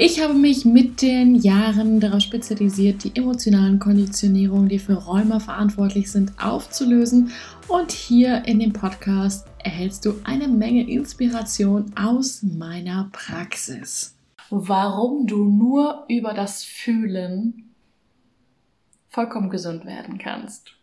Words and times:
Ich 0.00 0.22
habe 0.22 0.34
mich 0.34 0.64
mit 0.64 1.02
den 1.02 1.34
Jahren 1.34 1.98
darauf 1.98 2.20
spezialisiert, 2.20 3.02
die 3.02 3.16
emotionalen 3.16 3.80
Konditionierungen, 3.80 4.68
die 4.68 4.78
für 4.78 4.92
Rheuma 4.94 5.40
verantwortlich 5.40 6.12
sind, 6.12 6.32
aufzulösen. 6.40 7.32
Und 7.66 7.90
hier 7.90 8.44
in 8.46 8.60
dem 8.60 8.72
Podcast 8.72 9.48
erhältst 9.58 10.04
du 10.04 10.14
eine 10.22 10.46
Menge 10.46 10.88
Inspiration 10.88 11.92
aus 11.96 12.44
meiner 12.44 13.08
Praxis. 13.10 14.14
Warum 14.50 15.26
du 15.26 15.44
nur 15.44 16.04
über 16.06 16.32
das 16.32 16.62
Fühlen 16.62 17.74
vollkommen 19.08 19.50
gesund 19.50 19.84
werden 19.84 20.18
kannst. 20.18 20.74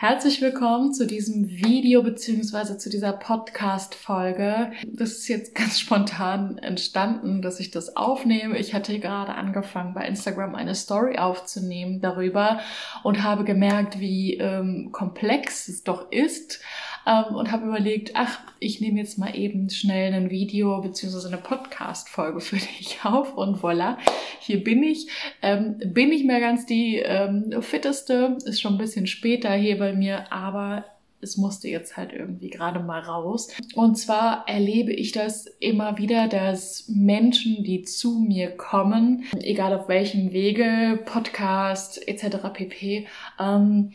Herzlich 0.00 0.40
willkommen 0.40 0.94
zu 0.94 1.08
diesem 1.08 1.48
Video 1.48 2.04
beziehungsweise 2.04 2.78
zu 2.78 2.88
dieser 2.88 3.12
Podcast-Folge. 3.12 4.70
Das 4.86 5.10
ist 5.10 5.26
jetzt 5.26 5.56
ganz 5.56 5.80
spontan 5.80 6.56
entstanden, 6.58 7.42
dass 7.42 7.58
ich 7.58 7.72
das 7.72 7.96
aufnehme. 7.96 8.56
Ich 8.58 8.74
hatte 8.74 8.96
gerade 9.00 9.34
angefangen, 9.34 9.94
bei 9.94 10.06
Instagram 10.06 10.54
eine 10.54 10.76
Story 10.76 11.18
aufzunehmen 11.18 12.00
darüber 12.00 12.60
und 13.02 13.24
habe 13.24 13.42
gemerkt, 13.42 13.98
wie 13.98 14.34
ähm, 14.34 14.90
komplex 14.92 15.66
es 15.66 15.82
doch 15.82 16.12
ist, 16.12 16.60
ähm, 17.08 17.34
und 17.34 17.50
habe 17.50 17.66
überlegt, 17.66 18.12
ach, 18.14 18.40
ich 18.60 18.80
nehme 18.80 18.98
jetzt 18.98 19.18
mal 19.18 19.34
eben 19.34 19.70
schnell 19.70 20.12
ein 20.12 20.30
Video 20.30 20.80
beziehungsweise 20.80 21.28
eine 21.28 21.38
Podcast-Folge 21.38 22.40
für 22.40 22.56
dich 22.78 22.98
auf 23.04 23.36
und 23.36 23.58
voilà, 23.58 23.96
hier 24.40 24.62
bin 24.62 24.82
ich. 24.82 25.08
Ähm, 25.42 25.78
bin 25.86 26.12
ich 26.12 26.24
mehr 26.24 26.40
ganz 26.40 26.66
die 26.66 26.96
ähm, 26.96 27.62
fitteste, 27.62 28.36
ist 28.44 28.60
schon 28.60 28.74
ein 28.74 28.78
bisschen 28.78 29.06
später 29.06 29.52
hier 29.54 29.78
bei 29.78 29.92
mir, 29.92 30.32
aber 30.32 30.84
es 31.20 31.36
musste 31.36 31.68
jetzt 31.68 31.96
halt 31.96 32.12
irgendwie 32.12 32.50
gerade 32.50 32.80
mal 32.80 33.00
raus. 33.00 33.48
Und 33.74 33.96
zwar 33.96 34.48
erlebe 34.48 34.92
ich 34.92 35.12
das 35.12 35.46
immer 35.58 35.98
wieder, 35.98 36.28
dass 36.28 36.88
Menschen, 36.88 37.64
die 37.64 37.82
zu 37.82 38.20
mir 38.20 38.50
kommen, 38.50 39.24
egal 39.40 39.74
auf 39.74 39.88
welchem 39.88 40.32
Wege, 40.32 41.00
Podcast 41.06 42.06
etc. 42.06 42.36
pp, 42.52 43.06
ähm, 43.40 43.92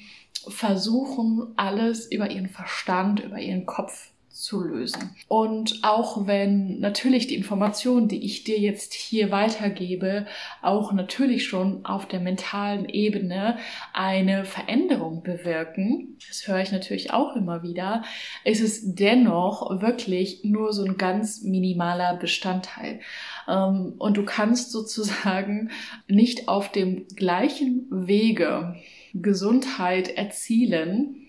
versuchen, 0.49 1.53
alles 1.55 2.11
über 2.11 2.29
ihren 2.29 2.49
Verstand, 2.49 3.19
über 3.19 3.39
ihren 3.39 3.65
Kopf 3.65 4.13
zu 4.33 4.63
lösen. 4.63 5.15
Und 5.27 5.79
auch 5.83 6.25
wenn 6.25 6.79
natürlich 6.79 7.27
die 7.27 7.35
Informationen, 7.35 8.07
die 8.07 8.25
ich 8.25 8.43
dir 8.43 8.59
jetzt 8.59 8.93
hier 8.93 9.31
weitergebe, 9.31 10.25
auch 10.63 10.91
natürlich 10.91 11.45
schon 11.45 11.85
auf 11.85 12.07
der 12.07 12.19
mentalen 12.19 12.89
Ebene 12.89 13.57
eine 13.93 14.43
Veränderung 14.43 15.21
bewirken, 15.21 16.17
das 16.27 16.47
höre 16.47 16.61
ich 16.61 16.71
natürlich 16.71 17.13
auch 17.13 17.35
immer 17.35 17.61
wieder, 17.61 18.03
ist 18.43 18.61
es 18.61 18.95
dennoch 18.95 19.81
wirklich 19.81 20.43
nur 20.43 20.73
so 20.73 20.83
ein 20.83 20.97
ganz 20.97 21.43
minimaler 21.43 22.17
Bestandteil. 22.17 23.01
Ähm, 23.47 23.93
und 23.99 24.17
du 24.17 24.25
kannst 24.25 24.71
sozusagen 24.71 25.69
nicht 26.07 26.47
auf 26.47 26.71
dem 26.71 27.07
gleichen 27.15 27.85
Wege 27.91 28.75
Gesundheit 29.13 30.09
erzielen, 30.09 31.27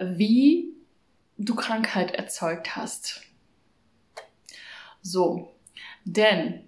wie 0.00 0.72
du 1.36 1.54
Krankheit 1.54 2.12
erzeugt 2.12 2.76
hast. 2.76 3.22
So, 5.02 5.54
denn 6.04 6.62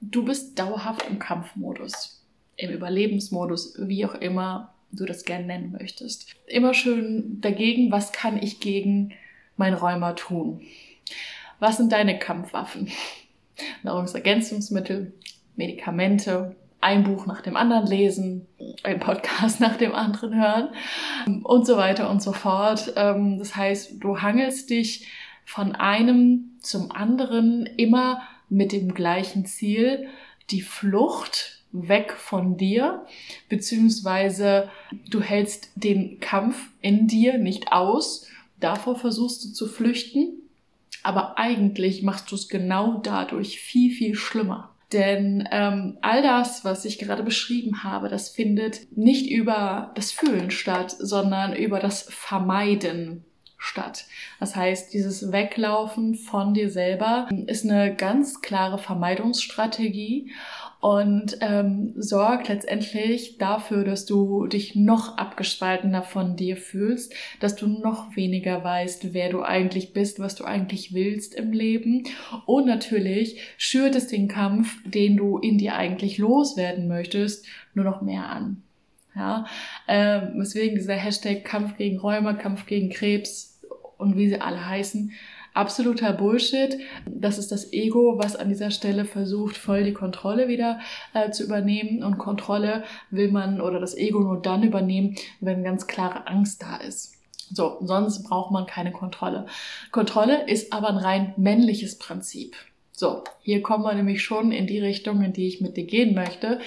du 0.00 0.24
bist 0.24 0.58
dauerhaft 0.58 1.06
im 1.08 1.18
Kampfmodus, 1.18 2.24
im 2.56 2.70
Überlebensmodus, 2.70 3.76
wie 3.78 4.04
auch 4.04 4.14
immer 4.14 4.74
du 4.90 5.06
das 5.06 5.24
gerne 5.24 5.46
nennen 5.46 5.72
möchtest. 5.72 6.34
Immer 6.46 6.74
schön 6.74 7.40
dagegen, 7.40 7.90
was 7.90 8.12
kann 8.12 8.42
ich 8.42 8.60
gegen 8.60 9.14
mein 9.56 9.74
Rheuma 9.74 10.12
tun? 10.12 10.62
Was 11.58 11.78
sind 11.78 11.92
deine 11.92 12.18
Kampfwaffen? 12.18 12.90
Nahrungsergänzungsmittel, 13.82 15.12
Medikamente, 15.56 16.56
ein 16.82 17.04
Buch 17.04 17.26
nach 17.26 17.40
dem 17.40 17.56
anderen 17.56 17.86
lesen, 17.86 18.46
ein 18.82 19.00
Podcast 19.00 19.60
nach 19.60 19.76
dem 19.76 19.94
anderen 19.94 20.34
hören 20.34 20.68
und 21.44 21.66
so 21.66 21.76
weiter 21.76 22.10
und 22.10 22.22
so 22.22 22.32
fort. 22.32 22.92
Ähm, 22.96 23.38
das 23.38 23.56
heißt, 23.56 24.02
du 24.02 24.20
hangelst 24.20 24.68
dich 24.68 25.08
von 25.44 25.74
einem 25.74 26.58
zum 26.60 26.92
anderen 26.92 27.66
immer 27.66 28.22
mit 28.48 28.72
dem 28.72 28.94
gleichen 28.94 29.46
Ziel, 29.46 30.08
die 30.50 30.60
Flucht 30.60 31.62
weg 31.72 32.12
von 32.12 32.56
dir, 32.56 33.06
beziehungsweise 33.48 34.68
du 35.10 35.22
hältst 35.22 35.70
den 35.74 36.20
Kampf 36.20 36.68
in 36.80 37.06
dir 37.06 37.38
nicht 37.38 37.72
aus, 37.72 38.28
davor 38.60 38.96
versuchst 38.96 39.44
du 39.44 39.48
zu 39.52 39.66
flüchten, 39.66 40.42
aber 41.02 41.38
eigentlich 41.38 42.02
machst 42.02 42.30
du 42.30 42.34
es 42.34 42.48
genau 42.48 43.00
dadurch 43.02 43.58
viel, 43.58 43.92
viel 43.92 44.14
schlimmer. 44.14 44.71
Denn 44.92 45.48
ähm, 45.50 45.98
all 46.02 46.22
das, 46.22 46.64
was 46.64 46.84
ich 46.84 46.98
gerade 46.98 47.22
beschrieben 47.22 47.82
habe, 47.82 48.08
das 48.08 48.28
findet 48.28 48.96
nicht 48.96 49.30
über 49.30 49.92
das 49.94 50.12
Fühlen 50.12 50.50
statt, 50.50 50.94
sondern 50.98 51.54
über 51.54 51.80
das 51.80 52.02
Vermeiden 52.02 53.24
statt. 53.56 54.06
Das 54.40 54.56
heißt, 54.56 54.92
dieses 54.92 55.30
Weglaufen 55.30 56.16
von 56.16 56.52
dir 56.52 56.68
selber 56.68 57.28
ist 57.46 57.64
eine 57.64 57.94
ganz 57.94 58.42
klare 58.42 58.76
Vermeidungsstrategie 58.76 60.32
und 60.82 61.38
ähm, 61.40 61.92
sorgt 61.94 62.48
letztendlich 62.48 63.38
dafür, 63.38 63.84
dass 63.84 64.04
du 64.04 64.48
dich 64.48 64.74
noch 64.74 65.16
abgespaltener 65.16 66.02
von 66.02 66.34
dir 66.34 66.56
fühlst, 66.56 67.14
dass 67.38 67.54
du 67.54 67.68
noch 67.68 68.16
weniger 68.16 68.64
weißt, 68.64 69.14
wer 69.14 69.30
du 69.30 69.42
eigentlich 69.42 69.92
bist, 69.92 70.18
was 70.18 70.34
du 70.34 70.42
eigentlich 70.42 70.92
willst 70.92 71.36
im 71.36 71.52
Leben 71.52 72.02
und 72.46 72.66
natürlich 72.66 73.40
schürt 73.58 73.94
es 73.94 74.08
den 74.08 74.26
Kampf, 74.26 74.76
den 74.84 75.16
du 75.16 75.38
in 75.38 75.56
dir 75.56 75.76
eigentlich 75.76 76.18
loswerden 76.18 76.88
möchtest, 76.88 77.46
nur 77.74 77.84
noch 77.84 78.02
mehr 78.02 78.28
an. 78.28 78.64
Ja, 79.14 79.46
ähm, 79.86 80.32
deswegen 80.40 80.74
dieser 80.74 80.96
Hashtag 80.96 81.44
Kampf 81.44 81.76
gegen 81.76 81.98
Rheuma, 81.98 82.32
Kampf 82.32 82.66
gegen 82.66 82.90
Krebs 82.90 83.60
und 83.98 84.16
wie 84.16 84.28
sie 84.28 84.40
alle 84.40 84.66
heißen, 84.66 85.12
absoluter 85.54 86.12
Bullshit. 86.12 86.78
Das 87.06 87.38
ist 87.38 87.52
das 87.52 87.72
Ego, 87.72 88.18
was 88.18 88.36
an 88.36 88.48
dieser 88.48 88.70
Stelle 88.70 89.04
versucht, 89.04 89.56
voll 89.56 89.84
die 89.84 89.92
Kontrolle 89.92 90.48
wieder 90.48 90.80
äh, 91.14 91.30
zu 91.30 91.44
übernehmen. 91.44 92.02
Und 92.02 92.18
Kontrolle 92.18 92.84
will 93.10 93.30
man 93.30 93.60
oder 93.60 93.80
das 93.80 93.96
Ego 93.96 94.20
nur 94.20 94.40
dann 94.40 94.62
übernehmen, 94.62 95.16
wenn 95.40 95.64
ganz 95.64 95.86
klare 95.86 96.26
Angst 96.26 96.62
da 96.62 96.76
ist. 96.76 97.14
So, 97.54 97.78
sonst 97.82 98.22
braucht 98.22 98.50
man 98.50 98.66
keine 98.66 98.92
Kontrolle. 98.92 99.46
Kontrolle 99.90 100.48
ist 100.48 100.72
aber 100.72 100.88
ein 100.88 100.96
rein 100.96 101.34
männliches 101.36 101.98
Prinzip. 101.98 102.56
So, 102.92 103.24
hier 103.40 103.62
kommen 103.62 103.84
wir 103.84 103.94
nämlich 103.94 104.22
schon 104.22 104.52
in 104.52 104.66
die 104.66 104.78
Richtung, 104.78 105.22
in 105.22 105.32
die 105.32 105.48
ich 105.48 105.60
mit 105.60 105.76
dir 105.76 105.84
gehen 105.84 106.14
möchte. 106.14 106.60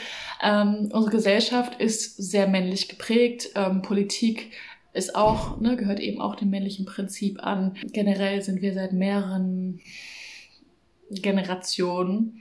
Ähm, 0.44 0.90
unsere 0.92 1.12
Gesellschaft 1.12 1.80
ist 1.80 2.18
sehr 2.18 2.48
männlich 2.48 2.90
geprägt. 2.90 3.52
Ähm, 3.56 3.82
Politik 3.82 4.52
ist 4.96 5.16
auch, 5.16 5.60
ne, 5.60 5.76
gehört 5.76 6.00
eben 6.00 6.22
auch 6.22 6.36
dem 6.36 6.50
männlichen 6.50 6.86
Prinzip 6.86 7.44
an. 7.44 7.76
Generell 7.92 8.42
sind 8.42 8.62
wir 8.62 8.74
seit 8.74 8.94
mehreren 8.94 9.80
Generationen 11.12 12.40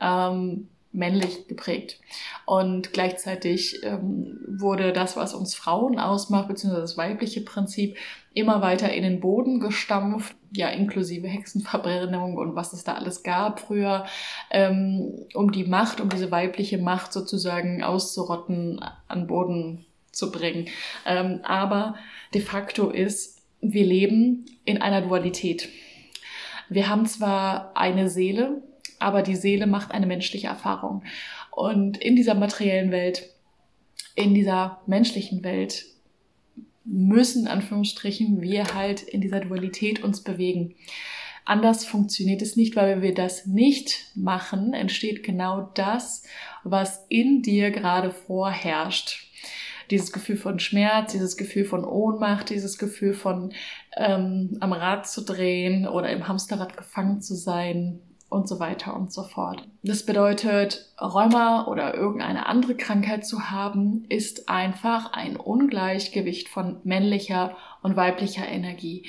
ähm, 0.00 0.68
männlich 0.92 1.46
geprägt. 1.46 2.00
Und 2.46 2.92
gleichzeitig 2.92 3.82
ähm, 3.84 4.40
wurde 4.48 4.92
das, 4.92 5.16
was 5.16 5.34
uns 5.34 5.54
Frauen 5.54 5.98
ausmacht, 5.98 6.48
beziehungsweise 6.48 6.82
das 6.82 6.96
weibliche 6.96 7.42
Prinzip, 7.42 7.96
immer 8.32 8.62
weiter 8.62 8.92
in 8.92 9.02
den 9.02 9.20
Boden 9.20 9.58
gestampft, 9.58 10.36
ja, 10.52 10.68
inklusive 10.68 11.26
Hexenverbrennung 11.26 12.36
und 12.36 12.54
was 12.54 12.72
es 12.72 12.84
da 12.84 12.94
alles 12.94 13.24
gab 13.24 13.58
früher, 13.58 14.06
ähm, 14.50 15.26
um 15.34 15.50
die 15.50 15.64
Macht, 15.64 16.00
um 16.00 16.08
diese 16.08 16.30
weibliche 16.30 16.78
Macht 16.78 17.12
sozusagen 17.12 17.82
auszurotten, 17.82 18.80
an 19.08 19.26
Boden 19.26 19.84
zu 20.20 20.30
bringen. 20.30 20.68
Ähm, 21.04 21.40
aber 21.42 21.96
de 22.32 22.40
facto 22.40 22.90
ist, 22.90 23.42
wir 23.60 23.84
leben 23.84 24.46
in 24.64 24.80
einer 24.80 25.02
Dualität. 25.02 25.68
Wir 26.68 26.88
haben 26.88 27.06
zwar 27.06 27.76
eine 27.76 28.08
Seele, 28.08 28.62
aber 29.00 29.22
die 29.22 29.34
Seele 29.34 29.66
macht 29.66 29.90
eine 29.90 30.06
menschliche 30.06 30.46
Erfahrung. 30.46 31.02
Und 31.50 31.98
in 31.98 32.14
dieser 32.14 32.34
materiellen 32.34 32.92
Welt, 32.92 33.28
in 34.14 34.34
dieser 34.34 34.80
menschlichen 34.86 35.42
Welt 35.42 35.84
müssen, 36.84 37.48
Anführungsstrichen, 37.48 38.40
wir 38.40 38.74
halt 38.74 39.02
in 39.02 39.20
dieser 39.20 39.40
Dualität 39.40 40.02
uns 40.02 40.22
bewegen. 40.22 40.74
Anders 41.44 41.84
funktioniert 41.84 42.42
es 42.42 42.56
nicht, 42.56 42.76
weil 42.76 42.88
wenn 42.88 43.02
wir 43.02 43.14
das 43.14 43.46
nicht 43.46 44.12
machen, 44.14 44.72
entsteht 44.72 45.24
genau 45.24 45.70
das, 45.74 46.24
was 46.62 47.06
in 47.08 47.42
dir 47.42 47.70
gerade 47.70 48.12
vorherrscht. 48.12 49.29
Dieses 49.90 50.12
Gefühl 50.12 50.36
von 50.36 50.58
Schmerz, 50.58 51.12
dieses 51.12 51.36
Gefühl 51.36 51.64
von 51.64 51.84
Ohnmacht, 51.84 52.50
dieses 52.50 52.78
Gefühl 52.78 53.14
von 53.14 53.52
ähm, 53.96 54.56
am 54.60 54.72
Rad 54.72 55.08
zu 55.08 55.22
drehen 55.22 55.86
oder 55.88 56.10
im 56.10 56.28
Hamsterrad 56.28 56.76
gefangen 56.76 57.20
zu 57.20 57.34
sein, 57.34 58.00
und 58.30 58.48
so 58.48 58.60
weiter 58.60 58.96
und 58.96 59.12
so 59.12 59.24
fort. 59.24 59.66
Das 59.82 60.06
bedeutet, 60.06 60.86
Rheuma 61.00 61.66
oder 61.66 61.94
irgendeine 61.94 62.46
andere 62.46 62.76
Krankheit 62.76 63.26
zu 63.26 63.50
haben, 63.50 64.06
ist 64.08 64.48
einfach 64.48 65.12
ein 65.12 65.36
Ungleichgewicht 65.36 66.48
von 66.48 66.78
männlicher 66.84 67.56
und 67.82 67.96
weiblicher 67.96 68.46
Energie. 68.46 69.04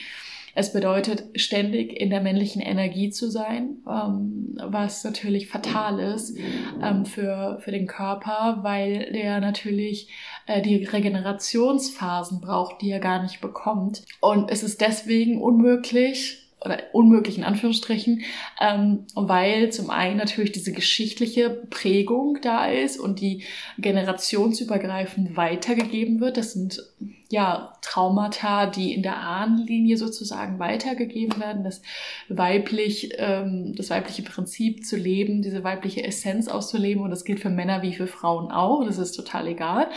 Es 0.54 0.74
bedeutet, 0.74 1.24
ständig 1.40 1.94
in 1.94 2.10
der 2.10 2.20
männlichen 2.20 2.62
Energie 2.62 3.10
zu 3.10 3.30
sein, 3.30 3.78
ähm, 3.88 4.58
was 4.62 5.04
natürlich 5.04 5.48
fatal 5.48 6.00
ist 6.00 6.38
ähm, 6.82 7.06
für, 7.06 7.60
für 7.62 7.72
den 7.72 7.88
Körper, 7.88 8.60
weil 8.62 9.12
der 9.14 9.40
natürlich 9.40 10.10
äh, 10.52 10.62
die 10.62 10.84
Regenerationsphasen 10.84 12.42
braucht, 12.42 12.82
die 12.82 12.92
er 12.92 13.00
gar 13.00 13.22
nicht 13.22 13.42
bekommt. 13.42 14.04
Und 14.20 14.52
es 14.52 14.64
ist 14.64 14.82
deswegen 14.82 15.42
unmöglich, 15.42 16.38
oder 16.64 16.80
unmöglich 16.94 17.38
in 17.38 17.44
Anführungsstrichen, 17.44 18.22
ähm, 18.60 19.06
weil 19.16 19.72
zum 19.72 19.90
einen 19.90 20.18
natürlich 20.18 20.52
diese 20.52 20.72
geschichtliche 20.72 21.50
Prägung 21.50 22.38
da 22.42 22.66
ist 22.68 23.00
und 23.00 23.20
die 23.20 23.44
generationsübergreifend 23.80 25.36
weitergegeben 25.36 26.20
wird. 26.20 26.38
Das 26.38 26.54
sind 26.54 26.84
ja, 27.32 27.74
Traumata, 27.82 28.66
die 28.66 28.94
in 28.94 29.04
der 29.04 29.18
Ahnenlinie 29.18 29.98
sozusagen 29.98 30.60
weitergegeben 30.60 31.40
werden, 31.40 31.64
das 31.64 31.82
weiblich, 32.28 33.14
ähm, 33.18 33.74
das 33.76 33.90
weibliche 33.90 34.22
Prinzip 34.22 34.86
zu 34.86 34.98
leben, 34.98 35.42
diese 35.42 35.64
weibliche 35.64 36.04
Essenz 36.04 36.50
auszuleben. 36.50 37.04
Und 37.04 37.10
das 37.10 37.24
gilt 37.24 37.40
für 37.40 37.50
Männer 37.50 37.82
wie 37.82 37.94
für 37.94 38.08
Frauen 38.08 38.52
auch. 38.52 38.84
Das 38.84 38.98
ist 38.98 39.14
total 39.14 39.48
egal, 39.48 39.90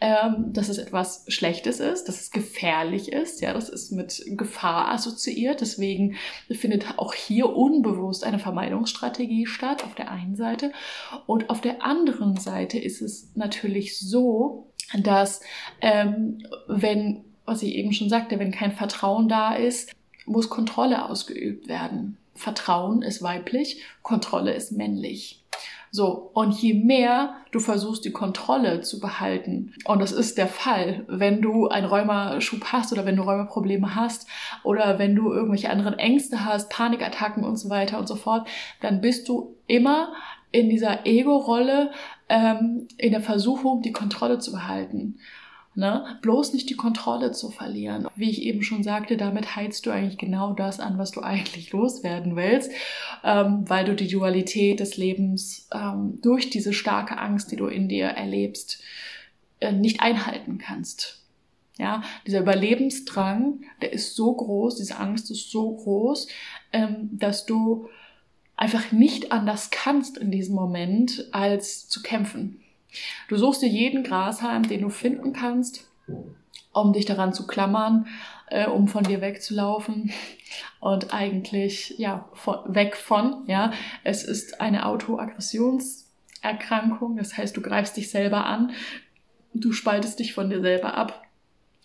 ähm, 0.00 0.52
dass 0.52 0.68
es 0.68 0.78
etwas 0.78 1.24
Schlechtes 1.28 1.80
ist, 1.80 2.04
dass 2.04 2.20
es 2.20 2.30
gefährlich 2.30 3.10
ist. 3.10 3.40
Ja, 3.40 3.54
das 3.54 3.70
ist 3.70 3.90
mit 3.90 4.22
Gefahr 4.36 4.92
assoziiert. 4.92 5.62
Deswegen 5.62 6.16
findet 6.50 6.98
auch 6.98 7.14
hier 7.14 7.56
unbewusst 7.56 8.24
eine 8.24 8.38
Vermeidungsstrategie 8.38 9.46
statt 9.46 9.84
auf 9.84 9.94
der 9.94 10.10
einen 10.10 10.36
Seite. 10.36 10.72
Und 11.26 11.48
auf 11.48 11.62
der 11.62 11.82
anderen 11.82 12.36
Seite 12.36 12.78
ist 12.78 13.00
es 13.00 13.32
natürlich 13.34 13.98
so, 13.98 14.73
dass 14.98 15.40
ähm, 15.80 16.46
wenn, 16.66 17.24
was 17.44 17.62
ich 17.62 17.74
eben 17.74 17.92
schon 17.92 18.08
sagte, 18.08 18.38
wenn 18.38 18.52
kein 18.52 18.72
Vertrauen 18.72 19.28
da 19.28 19.54
ist, 19.54 19.94
muss 20.26 20.48
Kontrolle 20.48 21.08
ausgeübt 21.08 21.68
werden. 21.68 22.16
Vertrauen 22.34 23.02
ist 23.02 23.22
weiblich, 23.22 23.82
Kontrolle 24.02 24.54
ist 24.54 24.72
männlich. 24.72 25.44
So, 25.90 26.32
und 26.34 26.60
je 26.60 26.74
mehr 26.74 27.36
du 27.52 27.60
versuchst, 27.60 28.04
die 28.04 28.10
Kontrolle 28.10 28.80
zu 28.80 28.98
behalten, 28.98 29.74
und 29.84 30.02
das 30.02 30.10
ist 30.10 30.38
der 30.38 30.48
Fall, 30.48 31.04
wenn 31.06 31.40
du 31.40 31.68
einen 31.68 31.86
Rheumaschub 31.86 32.64
hast 32.72 32.92
oder 32.92 33.06
wenn 33.06 33.14
du 33.14 33.22
Rheumaprobleme 33.22 33.94
hast 33.94 34.26
oder 34.64 34.98
wenn 34.98 35.14
du 35.14 35.32
irgendwelche 35.32 35.70
anderen 35.70 35.96
Ängste 35.96 36.44
hast, 36.44 36.68
Panikattacken 36.68 37.44
und 37.44 37.58
so 37.58 37.70
weiter 37.70 38.00
und 38.00 38.08
so 38.08 38.16
fort, 38.16 38.48
dann 38.80 39.00
bist 39.00 39.28
du 39.28 39.54
immer 39.68 40.12
in 40.50 40.68
dieser 40.68 41.06
Ego-Rolle, 41.06 41.92
ähm, 42.28 42.88
in 42.96 43.12
der 43.12 43.20
Versuchung, 43.20 43.82
die 43.82 43.92
Kontrolle 43.92 44.38
zu 44.38 44.52
behalten. 44.52 45.18
Ne? 45.76 46.04
Bloß 46.22 46.52
nicht 46.52 46.70
die 46.70 46.76
Kontrolle 46.76 47.32
zu 47.32 47.50
verlieren. 47.50 48.06
Wie 48.14 48.30
ich 48.30 48.42
eben 48.42 48.62
schon 48.62 48.84
sagte, 48.84 49.16
damit 49.16 49.56
heizt 49.56 49.86
du 49.86 49.90
eigentlich 49.90 50.18
genau 50.18 50.52
das 50.52 50.78
an, 50.78 50.98
was 50.98 51.10
du 51.10 51.20
eigentlich 51.20 51.72
loswerden 51.72 52.36
willst, 52.36 52.70
ähm, 53.24 53.64
weil 53.68 53.84
du 53.84 53.96
die 53.96 54.06
Dualität 54.06 54.78
des 54.78 54.96
Lebens 54.96 55.68
ähm, 55.74 56.20
durch 56.22 56.48
diese 56.48 56.72
starke 56.72 57.18
Angst, 57.18 57.50
die 57.50 57.56
du 57.56 57.66
in 57.66 57.88
dir 57.88 58.06
erlebst, 58.06 58.82
äh, 59.58 59.72
nicht 59.72 60.00
einhalten 60.00 60.58
kannst. 60.58 61.22
Ja, 61.76 62.04
dieser 62.24 62.38
Überlebensdrang, 62.38 63.62
der 63.82 63.92
ist 63.92 64.14
so 64.14 64.32
groß, 64.32 64.76
diese 64.76 64.96
Angst 64.96 65.28
ist 65.32 65.50
so 65.50 65.74
groß, 65.74 66.28
ähm, 66.72 67.08
dass 67.10 67.46
du 67.46 67.88
einfach 68.56 68.92
nicht 68.92 69.32
anders 69.32 69.70
kannst 69.70 70.18
in 70.18 70.30
diesem 70.30 70.54
Moment, 70.54 71.24
als 71.32 71.88
zu 71.88 72.02
kämpfen. 72.02 72.60
Du 73.28 73.36
suchst 73.36 73.62
dir 73.62 73.68
jeden 73.68 74.04
Grashalm, 74.04 74.68
den 74.68 74.82
du 74.82 74.90
finden 74.90 75.32
kannst, 75.32 75.88
um 76.72 76.92
dich 76.92 77.06
daran 77.06 77.32
zu 77.32 77.46
klammern, 77.46 78.06
äh, 78.48 78.66
um 78.66 78.88
von 78.88 79.04
dir 79.04 79.20
wegzulaufen 79.20 80.10
und 80.80 81.14
eigentlich 81.14 81.94
ja 81.98 82.28
von, 82.34 82.74
weg 82.74 82.96
von. 82.96 83.44
Ja, 83.46 83.72
es 84.04 84.24
ist 84.24 84.60
eine 84.60 84.86
Autoaggressionserkrankung, 84.86 87.16
das 87.16 87.36
heißt, 87.36 87.56
du 87.56 87.62
greifst 87.62 87.96
dich 87.96 88.10
selber 88.10 88.46
an, 88.46 88.70
du 89.52 89.72
spaltest 89.72 90.20
dich 90.20 90.34
von 90.34 90.50
dir 90.50 90.60
selber 90.60 90.94
ab. 90.94 91.22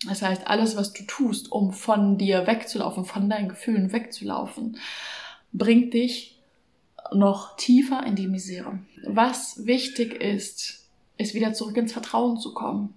Das 0.08 0.22
heißt, 0.22 0.46
alles, 0.46 0.76
was 0.76 0.94
du 0.94 1.02
tust, 1.04 1.52
um 1.52 1.72
von 1.72 2.16
dir 2.16 2.46
wegzulaufen, 2.46 3.04
von 3.04 3.28
deinen 3.28 3.50
Gefühlen 3.50 3.92
wegzulaufen, 3.92 4.78
bringt 5.52 5.92
dich 5.92 6.39
noch 7.12 7.56
tiefer 7.56 8.04
in 8.04 8.16
die 8.16 8.28
Misere. 8.28 8.78
Was 9.06 9.66
wichtig 9.66 10.14
ist, 10.14 10.88
ist 11.16 11.34
wieder 11.34 11.52
zurück 11.52 11.76
ins 11.76 11.92
Vertrauen 11.92 12.38
zu 12.38 12.54
kommen. 12.54 12.96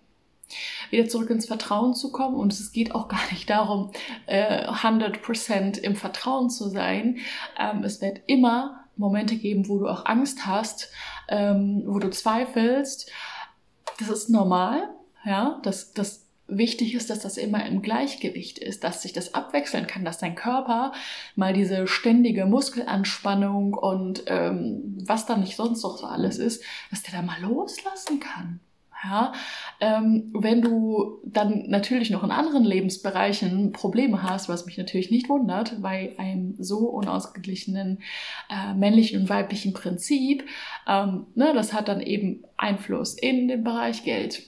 Wieder 0.89 1.07
zurück 1.07 1.30
ins 1.30 1.48
Vertrauen 1.48 1.95
zu 1.95 2.12
kommen 2.12 2.36
und 2.36 2.54
es 2.54 2.71
geht 2.71 2.94
auch 2.94 3.07
gar 3.10 3.31
nicht 3.31 3.50
darum, 3.50 3.92
äh, 4.25 4.68
100% 4.68 5.80
im 5.80 5.95
Vertrauen 5.95 6.50
zu 6.50 6.69
sein. 6.69 7.18
Ähm, 7.57 7.83
es 7.83 8.01
wird 8.01 8.21
immer 8.27 8.86
Momente 8.95 9.38
geben, 9.38 9.68
wo 9.68 9.80
du 9.80 9.88
auch 9.88 10.06
Angst 10.06 10.45
hast, 10.45 10.92
ähm, 11.27 11.83
wo 11.86 12.00
du 12.00 12.09
zweifelst. 12.09 13.12
Das 14.00 14.09
ist 14.09 14.30
normal, 14.30 14.89
ja, 15.25 15.59
das, 15.63 15.94
das 15.94 16.27
wichtig 16.48 16.94
ist, 16.94 17.10
dass 17.10 17.19
das 17.19 17.38
immer 17.38 17.66
im 17.66 17.81
Gleichgewicht 17.81 18.60
ist, 18.60 18.84
dass 18.84 19.01
sich 19.01 19.13
das 19.13 19.34
abwechseln 19.34 19.88
kann, 19.88 20.06
dass 20.06 20.18
dein 20.18 20.36
Körper 20.36 20.94
mal 21.36 21.54
diese 21.54 21.88
ständige 21.88 22.45
Muskelanspannung 22.45 23.74
und 23.74 24.24
ähm, 24.28 24.98
was 25.06 25.25
da 25.25 25.38
nicht 25.38 25.56
sonst 25.56 25.84
noch 25.84 25.98
so 25.98 26.06
alles 26.06 26.38
ist, 26.38 26.63
dass 26.90 27.04
der 27.04 27.19
da 27.19 27.22
mal 27.22 27.42
loslassen 27.42 28.19
kann. 28.19 28.60
Ja, 29.04 29.34
ähm, 29.81 30.31
wenn 30.34 30.62
du 30.62 31.19
dann 31.25 31.66
natürlich 31.68 32.10
noch 32.10 32.24
in 32.24 32.31
anderen 32.31 32.63
Lebensbereichen 32.63 33.74
Probleme 33.74 34.24
hast, 34.24 34.48
was 34.48 34.66
mich 34.66 34.78
natürlich 34.78 35.12
nicht 35.12 35.28
wundert, 35.28 35.81
bei 35.81 36.16
einem 36.18 36.56
so 36.57 36.88
unausgeglichenen 36.90 38.00
äh, 38.50 38.73
männlichen 38.73 39.21
und 39.21 39.30
weiblichen 39.30 39.73
Prinzip, 39.73 40.45
ähm, 40.88 41.26
ne, 41.35 41.52
das 41.54 41.73
hat 41.73 41.90
dann 41.90 42.00
eben 42.00 42.45
Einfluss 42.56 43.16
in 43.16 43.50
den 43.50 43.66
Bereich 43.66 44.06
Geld, 44.06 44.44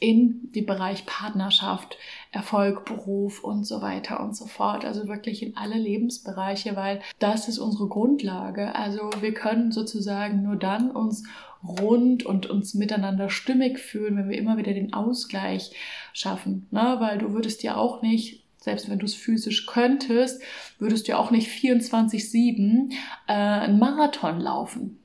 in 0.00 0.50
den 0.52 0.64
Bereich 0.64 1.04
Partnerschaft, 1.04 1.98
Erfolg, 2.32 2.86
Beruf 2.86 3.44
und 3.44 3.64
so 3.64 3.82
weiter 3.82 4.20
und 4.20 4.34
so 4.34 4.46
fort. 4.46 4.84
Also 4.84 5.06
wirklich 5.06 5.42
in 5.42 5.56
alle 5.56 5.76
Lebensbereiche, 5.76 6.74
weil 6.74 7.00
das 7.18 7.48
ist 7.48 7.58
unsere 7.58 7.86
Grundlage. 7.86 8.74
Also 8.74 9.10
wir 9.20 9.34
können 9.34 9.72
sozusagen 9.72 10.42
nur 10.42 10.56
dann 10.56 10.90
uns 10.90 11.24
rund 11.62 12.24
und 12.24 12.46
uns 12.46 12.72
miteinander 12.72 13.28
stimmig 13.28 13.78
fühlen, 13.78 14.16
wenn 14.16 14.30
wir 14.30 14.38
immer 14.38 14.56
wieder 14.56 14.72
den 14.72 14.94
Ausgleich 14.94 15.72
schaffen. 16.14 16.66
Ne? 16.70 16.96
Weil 16.98 17.18
du 17.18 17.32
würdest 17.34 17.62
ja 17.62 17.76
auch 17.76 18.00
nicht 18.02 18.40
selbst 18.62 18.90
wenn 18.90 18.98
du 18.98 19.06
es 19.06 19.14
physisch 19.14 19.66
könntest, 19.66 20.42
würdest 20.78 21.08
du 21.08 21.16
auch 21.16 21.30
nicht 21.30 21.48
24-7 21.48 22.92
äh, 23.26 23.32
einen 23.32 23.78
Marathon 23.78 24.38
laufen. 24.38 24.98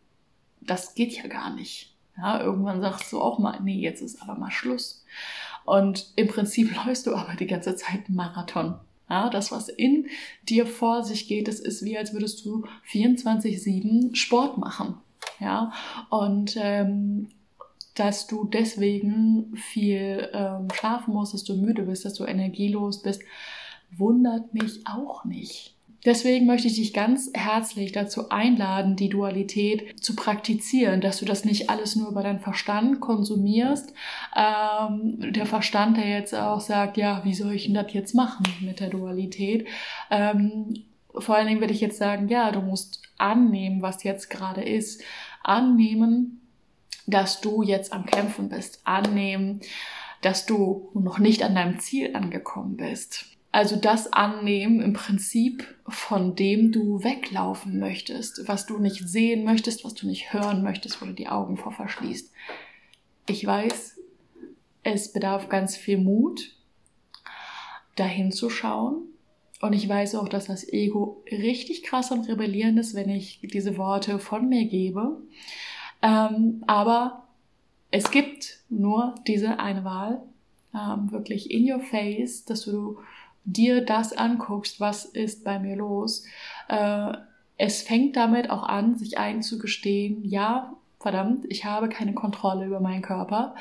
Das 0.59 0.93
geht 0.93 1.13
ja 1.13 1.27
gar 1.27 1.55
nicht. 1.55 1.94
Ja, 2.17 2.41
irgendwann 2.41 2.81
sagst 2.81 3.11
du 3.11 3.21
auch 3.21 3.39
mal, 3.39 3.59
nee, 3.61 3.79
jetzt 3.79 4.01
ist 4.01 4.21
aber 4.21 4.35
mal 4.35 4.51
Schluss. 4.51 5.03
Und 5.65 6.13
im 6.15 6.27
Prinzip 6.27 6.73
läufst 6.85 7.07
du 7.07 7.15
aber 7.15 7.35
die 7.35 7.47
ganze 7.47 7.75
Zeit 7.75 8.07
einen 8.07 8.15
Marathon. 8.15 8.75
Ja, 9.09 9.29
das, 9.29 9.51
was 9.51 9.69
in 9.69 10.07
dir 10.49 10.65
vor 10.65 11.03
sich 11.03 11.27
geht, 11.27 11.47
das 11.47 11.59
ist 11.59 11.83
wie, 11.85 11.97
als 11.97 12.13
würdest 12.13 12.43
du 12.43 12.65
24-7 12.91 14.15
Sport 14.15 14.57
machen. 14.57 14.95
Ja, 15.39 15.73
und 16.09 16.57
ähm, 16.59 17.29
dass 17.93 18.27
du 18.27 18.45
deswegen 18.45 19.55
viel 19.55 20.29
ähm, 20.33 20.67
schlafen 20.73 21.13
musst, 21.13 21.33
dass 21.33 21.43
du 21.43 21.55
müde 21.55 21.83
bist, 21.83 22.03
dass 22.03 22.13
du 22.13 22.25
energielos 22.25 23.01
bist, 23.01 23.21
wundert 23.95 24.53
mich 24.53 24.85
auch 24.85 25.23
nicht. 25.23 25.74
Deswegen 26.05 26.45
möchte 26.45 26.67
ich 26.67 26.75
dich 26.75 26.93
ganz 26.93 27.31
herzlich 27.33 27.91
dazu 27.91 28.29
einladen, 28.29 28.95
die 28.95 29.09
Dualität 29.09 30.03
zu 30.03 30.15
praktizieren, 30.15 31.01
dass 31.01 31.17
du 31.17 31.25
das 31.25 31.45
nicht 31.45 31.71
alles 31.71 31.95
nur 31.95 32.09
über 32.09 32.21
deinen 32.21 32.39
Verstand 32.39 32.99
konsumierst. 32.99 33.91
Ähm, 34.35 35.33
der 35.33 35.47
Verstand, 35.47 35.97
der 35.97 36.07
jetzt 36.07 36.35
auch 36.35 36.61
sagt, 36.61 36.97
ja, 36.97 37.25
wie 37.25 37.33
soll 37.33 37.53
ich 37.53 37.65
denn 37.65 37.73
das 37.73 37.91
jetzt 37.91 38.13
machen 38.13 38.45
mit 38.61 38.79
der 38.79 38.89
Dualität? 38.89 39.67
Ähm, 40.11 40.83
vor 41.17 41.35
allen 41.35 41.47
Dingen 41.47 41.59
würde 41.61 41.73
ich 41.73 41.81
jetzt 41.81 41.97
sagen, 41.97 42.27
ja, 42.27 42.51
du 42.51 42.61
musst 42.61 43.01
annehmen, 43.17 43.81
was 43.81 44.03
jetzt 44.03 44.29
gerade 44.29 44.61
ist. 44.61 45.01
Annehmen, 45.43 46.41
dass 47.07 47.41
du 47.41 47.63
jetzt 47.63 47.93
am 47.93 48.05
Kämpfen 48.05 48.49
bist. 48.49 48.81
Annehmen, 48.83 49.61
dass 50.21 50.45
du 50.45 50.91
noch 50.93 51.17
nicht 51.17 51.41
an 51.41 51.55
deinem 51.55 51.79
Ziel 51.79 52.15
angekommen 52.15 52.77
bist 52.77 53.34
Also 53.55 53.77
das 53.77 54.11
annehmen 54.11 54.81
im 54.81 54.91
Prinzip, 54.91 55.77
von 55.87 56.35
dem 56.35 56.73
du 56.73 57.05
weglaufen 57.05 57.79
möchtest, 57.79 58.49
was 58.49 58.65
du 58.65 58.79
nicht 58.79 59.07
sehen 59.07 59.45
möchtest, 59.45 59.85
was 59.85 59.93
du 59.93 60.07
nicht 60.07 60.33
hören 60.33 60.61
möchtest, 60.61 61.01
wo 61.01 61.05
du 61.05 61.13
die 61.13 61.29
Augen 61.29 61.55
vor 61.55 61.71
verschließt. 61.71 62.33
Ich 63.29 63.45
weiß, 63.47 63.97
es 64.83 65.13
bedarf 65.13 65.47
ganz 65.47 65.77
viel 65.77 65.97
Mut, 65.97 66.51
dahin 67.95 68.33
zu 68.33 68.49
schauen. 68.49 69.03
Und 69.61 69.71
ich 69.71 69.87
weiß 69.87 70.15
auch, 70.15 70.27
dass 70.27 70.47
das 70.47 70.67
Ego 70.67 71.23
richtig 71.31 71.83
krass 71.83 72.11
und 72.11 72.27
rebellierend 72.27 72.77
ist, 72.77 72.93
wenn 72.93 73.07
ich 73.07 73.39
diese 73.41 73.77
Worte 73.77 74.19
von 74.19 74.49
mir 74.49 74.65
gebe. 74.65 75.21
Ähm, 76.01 76.61
aber 76.67 77.23
es 77.89 78.11
gibt 78.11 78.65
nur 78.67 79.15
diese 79.27 79.61
eine 79.61 79.85
Wahl, 79.85 80.23
ähm, 80.73 81.09
wirklich 81.13 81.51
in 81.51 81.71
your 81.71 81.79
face, 81.79 82.43
dass 82.43 82.65
du 82.65 82.97
dir 83.45 83.85
das 83.85 84.13
anguckst, 84.13 84.79
was 84.79 85.05
ist 85.05 85.43
bei 85.43 85.59
mir 85.59 85.75
los. 85.75 86.25
Äh, 86.67 87.13
es 87.57 87.83
fängt 87.83 88.17
damit 88.17 88.49
auch 88.49 88.63
an, 88.63 88.97
sich 88.97 89.17
einzugestehen, 89.17 90.25
ja, 90.25 90.73
verdammt, 90.99 91.45
ich 91.49 91.65
habe 91.65 91.87
keine 91.87 92.13
Kontrolle 92.13 92.65
über 92.65 92.79
meinen 92.79 93.03
Körper, 93.03 93.55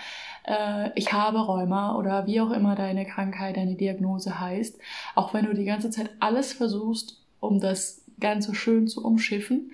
äh, 0.45 0.91
ich 0.95 1.13
habe 1.13 1.41
Rheuma 1.41 1.97
oder 1.97 2.27
wie 2.27 2.41
auch 2.41 2.51
immer 2.51 2.75
deine 2.75 3.05
Krankheit, 3.05 3.57
deine 3.57 3.75
Diagnose 3.75 4.41
heißt, 4.41 4.79
auch 5.15 5.35
wenn 5.35 5.45
du 5.45 5.55
die 5.55 5.67
ganze 5.67 5.91
Zeit 5.91 6.11
alles 6.21 6.55
versuchst, 6.55 7.21
um 7.41 7.61
das 7.61 8.03
Ganze 8.19 8.55
schön 8.55 8.89
zu 8.89 9.05
umschiffen. 9.05 9.73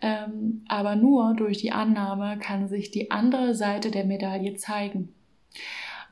Ähm, 0.00 0.64
aber 0.68 0.96
nur 0.96 1.34
durch 1.34 1.58
die 1.58 1.72
Annahme 1.72 2.38
kann 2.38 2.68
sich 2.68 2.90
die 2.90 3.10
andere 3.10 3.54
Seite 3.54 3.90
der 3.90 4.06
Medaille 4.06 4.54
zeigen. 4.54 5.12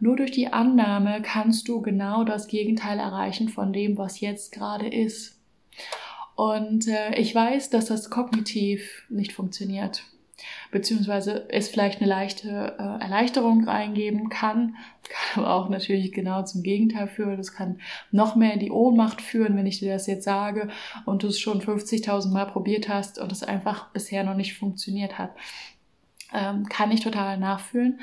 Nur 0.00 0.16
durch 0.16 0.30
die 0.30 0.52
Annahme 0.52 1.22
kannst 1.22 1.68
du 1.68 1.80
genau 1.80 2.24
das 2.24 2.46
Gegenteil 2.46 2.98
erreichen 2.98 3.48
von 3.48 3.72
dem, 3.72 3.98
was 3.98 4.20
jetzt 4.20 4.52
gerade 4.52 4.88
ist. 4.88 5.40
Und 6.36 6.86
äh, 6.86 7.14
ich 7.16 7.34
weiß, 7.34 7.70
dass 7.70 7.86
das 7.86 8.10
kognitiv 8.10 9.04
nicht 9.08 9.32
funktioniert 9.32 10.04
beziehungsweise 10.70 11.46
es 11.48 11.68
vielleicht 11.68 12.00
eine 12.00 12.08
leichte 12.08 12.76
äh, 12.78 13.02
Erleichterung 13.02 13.64
reingeben 13.64 14.28
kann. 14.28 14.76
Kann 15.34 15.44
aber 15.44 15.54
auch 15.54 15.68
natürlich 15.68 16.12
genau 16.12 16.42
zum 16.42 16.62
Gegenteil 16.62 17.08
führen. 17.08 17.36
Das 17.36 17.52
kann 17.52 17.80
noch 18.10 18.36
mehr 18.36 18.54
in 18.54 18.60
die 18.60 18.70
Ohnmacht 18.70 19.20
führen, 19.20 19.56
wenn 19.56 19.66
ich 19.66 19.78
dir 19.78 19.92
das 19.92 20.06
jetzt 20.06 20.24
sage 20.24 20.68
und 21.06 21.22
du 21.22 21.28
es 21.28 21.40
schon 21.40 21.60
50.000 21.60 22.30
Mal 22.30 22.46
probiert 22.46 22.88
hast 22.88 23.18
und 23.18 23.32
es 23.32 23.42
einfach 23.42 23.90
bisher 23.92 24.24
noch 24.24 24.34
nicht 24.34 24.54
funktioniert 24.54 25.18
hat. 25.18 25.30
Ähm, 26.32 26.68
kann 26.68 26.90
ich 26.90 27.00
total 27.00 27.38
nachfühlen. 27.38 28.00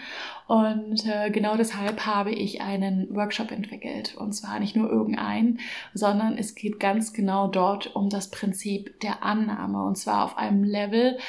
Und 0.48 1.06
äh, 1.06 1.30
genau 1.30 1.58
deshalb 1.58 2.08
habe 2.08 2.32
ich 2.32 2.62
einen 2.62 3.14
Workshop 3.16 3.52
entwickelt. 3.52 4.16
Und 4.16 4.34
zwar 4.34 4.60
nicht 4.60 4.76
nur 4.76 4.90
irgendeinen, 4.90 5.60
sondern 5.94 6.38
es 6.38 6.56
geht 6.56 6.80
ganz 6.80 7.14
genau 7.14 7.48
dort 7.48 7.96
um 7.96 8.10
das 8.10 8.32
Prinzip 8.32 9.00
der 9.02 9.24
Annahme. 9.24 9.84
Und 9.84 9.98
zwar 9.98 10.26
auf 10.26 10.38
einem 10.38 10.64
Level, 10.64 11.20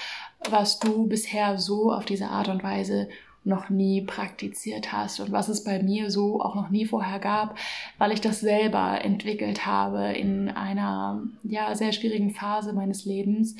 was 0.48 0.78
du 0.78 1.06
bisher 1.06 1.58
so 1.58 1.92
auf 1.92 2.06
diese 2.06 2.28
Art 2.28 2.48
und 2.48 2.62
Weise 2.62 3.08
noch 3.46 3.70
nie 3.70 4.02
praktiziert 4.02 4.92
hast 4.92 5.20
und 5.20 5.30
was 5.30 5.48
es 5.48 5.62
bei 5.62 5.80
mir 5.80 6.10
so 6.10 6.40
auch 6.40 6.56
noch 6.56 6.68
nie 6.68 6.84
vorher 6.84 7.20
gab, 7.20 7.56
weil 7.96 8.10
ich 8.10 8.20
das 8.20 8.40
selber 8.40 9.04
entwickelt 9.04 9.64
habe 9.64 10.12
in 10.12 10.48
einer 10.48 11.22
ja 11.44 11.74
sehr 11.76 11.92
schwierigen 11.92 12.30
Phase 12.30 12.72
meines 12.72 13.04
Lebens, 13.04 13.54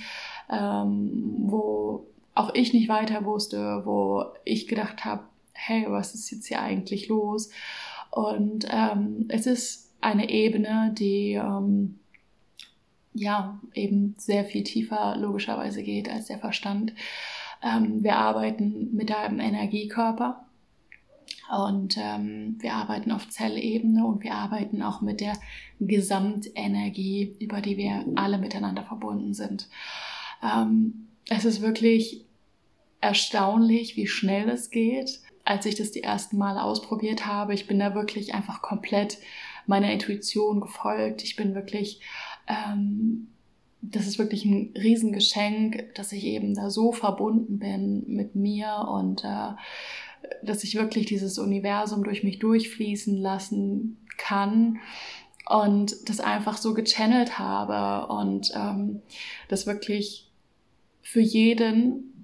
ähm, 0.50 1.36
wo 1.38 2.04
auch 2.36 2.54
ich 2.54 2.72
nicht 2.72 2.88
weiter 2.88 3.24
wusste, 3.24 3.82
wo 3.84 4.26
ich 4.44 4.68
gedacht 4.68 5.04
habe, 5.04 5.24
hey, 5.52 5.86
was 5.88 6.14
ist 6.14 6.30
jetzt 6.30 6.46
hier 6.46 6.60
eigentlich 6.60 7.08
los? 7.08 7.50
Und 8.10 8.66
ähm, 8.70 9.24
es 9.28 9.46
ist 9.46 9.94
eine 10.00 10.28
Ebene, 10.28 10.94
die 10.96 11.32
ähm, 11.32 11.98
ja, 13.14 13.58
eben 13.72 14.14
sehr 14.18 14.44
viel 14.44 14.62
tiefer 14.62 15.16
logischerweise 15.16 15.82
geht 15.82 16.10
als 16.10 16.26
der 16.26 16.38
Verstand. 16.38 16.92
Ähm, 17.62 18.04
wir 18.04 18.16
arbeiten 18.16 18.94
mit 18.94 19.14
einem 19.14 19.40
Energiekörper 19.40 20.44
und 21.50 21.96
ähm, 21.98 22.56
wir 22.60 22.74
arbeiten 22.74 23.12
auf 23.12 23.30
Zellebene 23.30 24.04
und 24.04 24.22
wir 24.22 24.34
arbeiten 24.34 24.82
auch 24.82 25.00
mit 25.00 25.22
der 25.22 25.32
Gesamtenergie, 25.80 27.34
über 27.40 27.62
die 27.62 27.78
wir 27.78 28.04
alle 28.16 28.36
miteinander 28.36 28.82
verbunden 28.82 29.32
sind. 29.32 29.68
Ähm, 30.42 31.08
es 31.28 31.46
ist 31.46 31.62
wirklich 31.62 32.25
erstaunlich, 33.00 33.96
wie 33.96 34.06
schnell 34.06 34.48
es 34.48 34.70
geht. 34.70 35.20
Als 35.44 35.66
ich 35.66 35.76
das 35.76 35.92
die 35.92 36.02
ersten 36.02 36.38
Male 36.38 36.62
ausprobiert 36.62 37.26
habe, 37.26 37.54
ich 37.54 37.66
bin 37.66 37.78
da 37.78 37.94
wirklich 37.94 38.34
einfach 38.34 38.62
komplett 38.62 39.18
meiner 39.66 39.92
Intuition 39.92 40.60
gefolgt. 40.60 41.22
Ich 41.22 41.36
bin 41.36 41.54
wirklich 41.54 42.00
ähm, 42.48 43.28
das 43.82 44.06
ist 44.06 44.18
wirklich 44.18 44.44
ein 44.44 44.74
Riesengeschenk, 44.76 45.94
dass 45.94 46.12
ich 46.12 46.24
eben 46.24 46.54
da 46.54 46.70
so 46.70 46.92
verbunden 46.92 47.58
bin 47.58 48.04
mit 48.06 48.34
mir 48.34 48.86
und 48.88 49.24
äh, 49.24 49.52
dass 50.42 50.64
ich 50.64 50.74
wirklich 50.74 51.06
dieses 51.06 51.38
Universum 51.38 52.04
durch 52.04 52.24
mich 52.24 52.38
durchfließen 52.38 53.16
lassen 53.16 53.98
kann 54.16 54.78
und 55.48 56.08
das 56.08 56.20
einfach 56.20 56.56
so 56.56 56.74
gechannelt 56.74 57.38
habe 57.38 58.12
und 58.12 58.52
ähm, 58.54 59.02
das 59.48 59.66
wirklich 59.66 60.30
für 61.02 61.20
jeden 61.20 62.15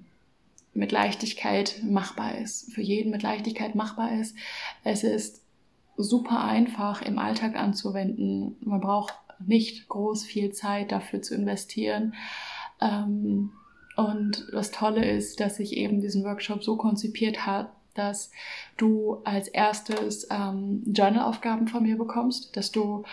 mit 0.75 0.93
Leichtigkeit 0.93 1.81
machbar 1.83 2.39
ist, 2.39 2.73
für 2.73 2.83
jeden 2.83 3.11
mit 3.11 3.23
Leichtigkeit 3.23 3.75
machbar 3.75 4.19
ist. 4.19 4.37
Es 4.85 5.05
ist 5.05 5.43
super 5.97 6.43
einfach 6.43 7.03
im 7.03 7.19
Alltag 7.19 7.57
anzuwenden. 7.57 8.57
Man 8.61 8.81
braucht 8.81 9.15
nicht 9.47 9.89
groß 9.89 10.25
viel 10.25 10.53
Zeit 10.53 10.93
dafür 10.93 11.21
zu 11.23 11.35
investieren. 11.35 12.15
Ähm, 12.81 13.53
und 13.97 14.47
das 14.53 14.71
Tolle 14.71 15.05
ist, 15.05 15.41
dass 15.41 15.59
ich 15.59 15.77
eben 15.77 16.01
diesen 16.01 16.25
Workshop 16.25 16.65
so 16.65 16.77
konzipiert 16.77 17.45
habe, 17.45 17.69
dass 17.95 18.31
du 18.79 19.21
als 19.25 19.49
erstes 19.49 20.27
ähm, 20.31 20.83
Journalaufgaben 20.87 21.69
von 21.69 21.83
mir 21.83 21.99
bekommst, 21.99 22.57
dass 22.57 22.73
du 22.73 23.05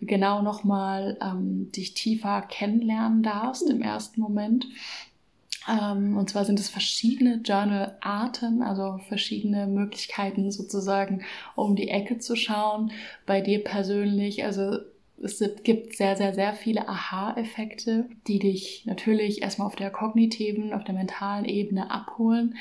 genau 0.00 0.42
nochmal 0.42 1.16
ähm, 1.22 1.72
dich 1.72 1.94
tiefer 1.94 2.42
kennenlernen 2.42 3.22
darfst 3.22 3.68
im 3.68 3.80
ersten 3.80 4.20
Moment. 4.20 4.66
Ähm, 5.68 6.16
und 6.16 6.30
zwar 6.30 6.44
sind 6.44 6.60
es 6.60 6.68
verschiedene 6.68 7.40
Journalarten, 7.44 8.62
also 8.62 8.98
verschiedene 9.08 9.66
Möglichkeiten 9.66 10.50
sozusagen, 10.50 11.22
um 11.54 11.76
die 11.76 11.88
Ecke 11.88 12.18
zu 12.18 12.36
schauen 12.36 12.92
bei 13.26 13.40
dir 13.40 13.62
persönlich. 13.64 14.44
Also 14.44 14.78
es 15.22 15.42
gibt 15.64 15.96
sehr, 15.96 16.16
sehr, 16.16 16.34
sehr 16.34 16.54
viele 16.54 16.88
Aha-Effekte, 16.88 18.08
die 18.26 18.38
dich 18.38 18.84
natürlich 18.86 19.42
erstmal 19.42 19.66
auf 19.66 19.76
der 19.76 19.90
kognitiven, 19.90 20.72
auf 20.72 20.84
der 20.84 20.94
mentalen 20.94 21.46
Ebene 21.46 21.90
abholen 21.90 22.56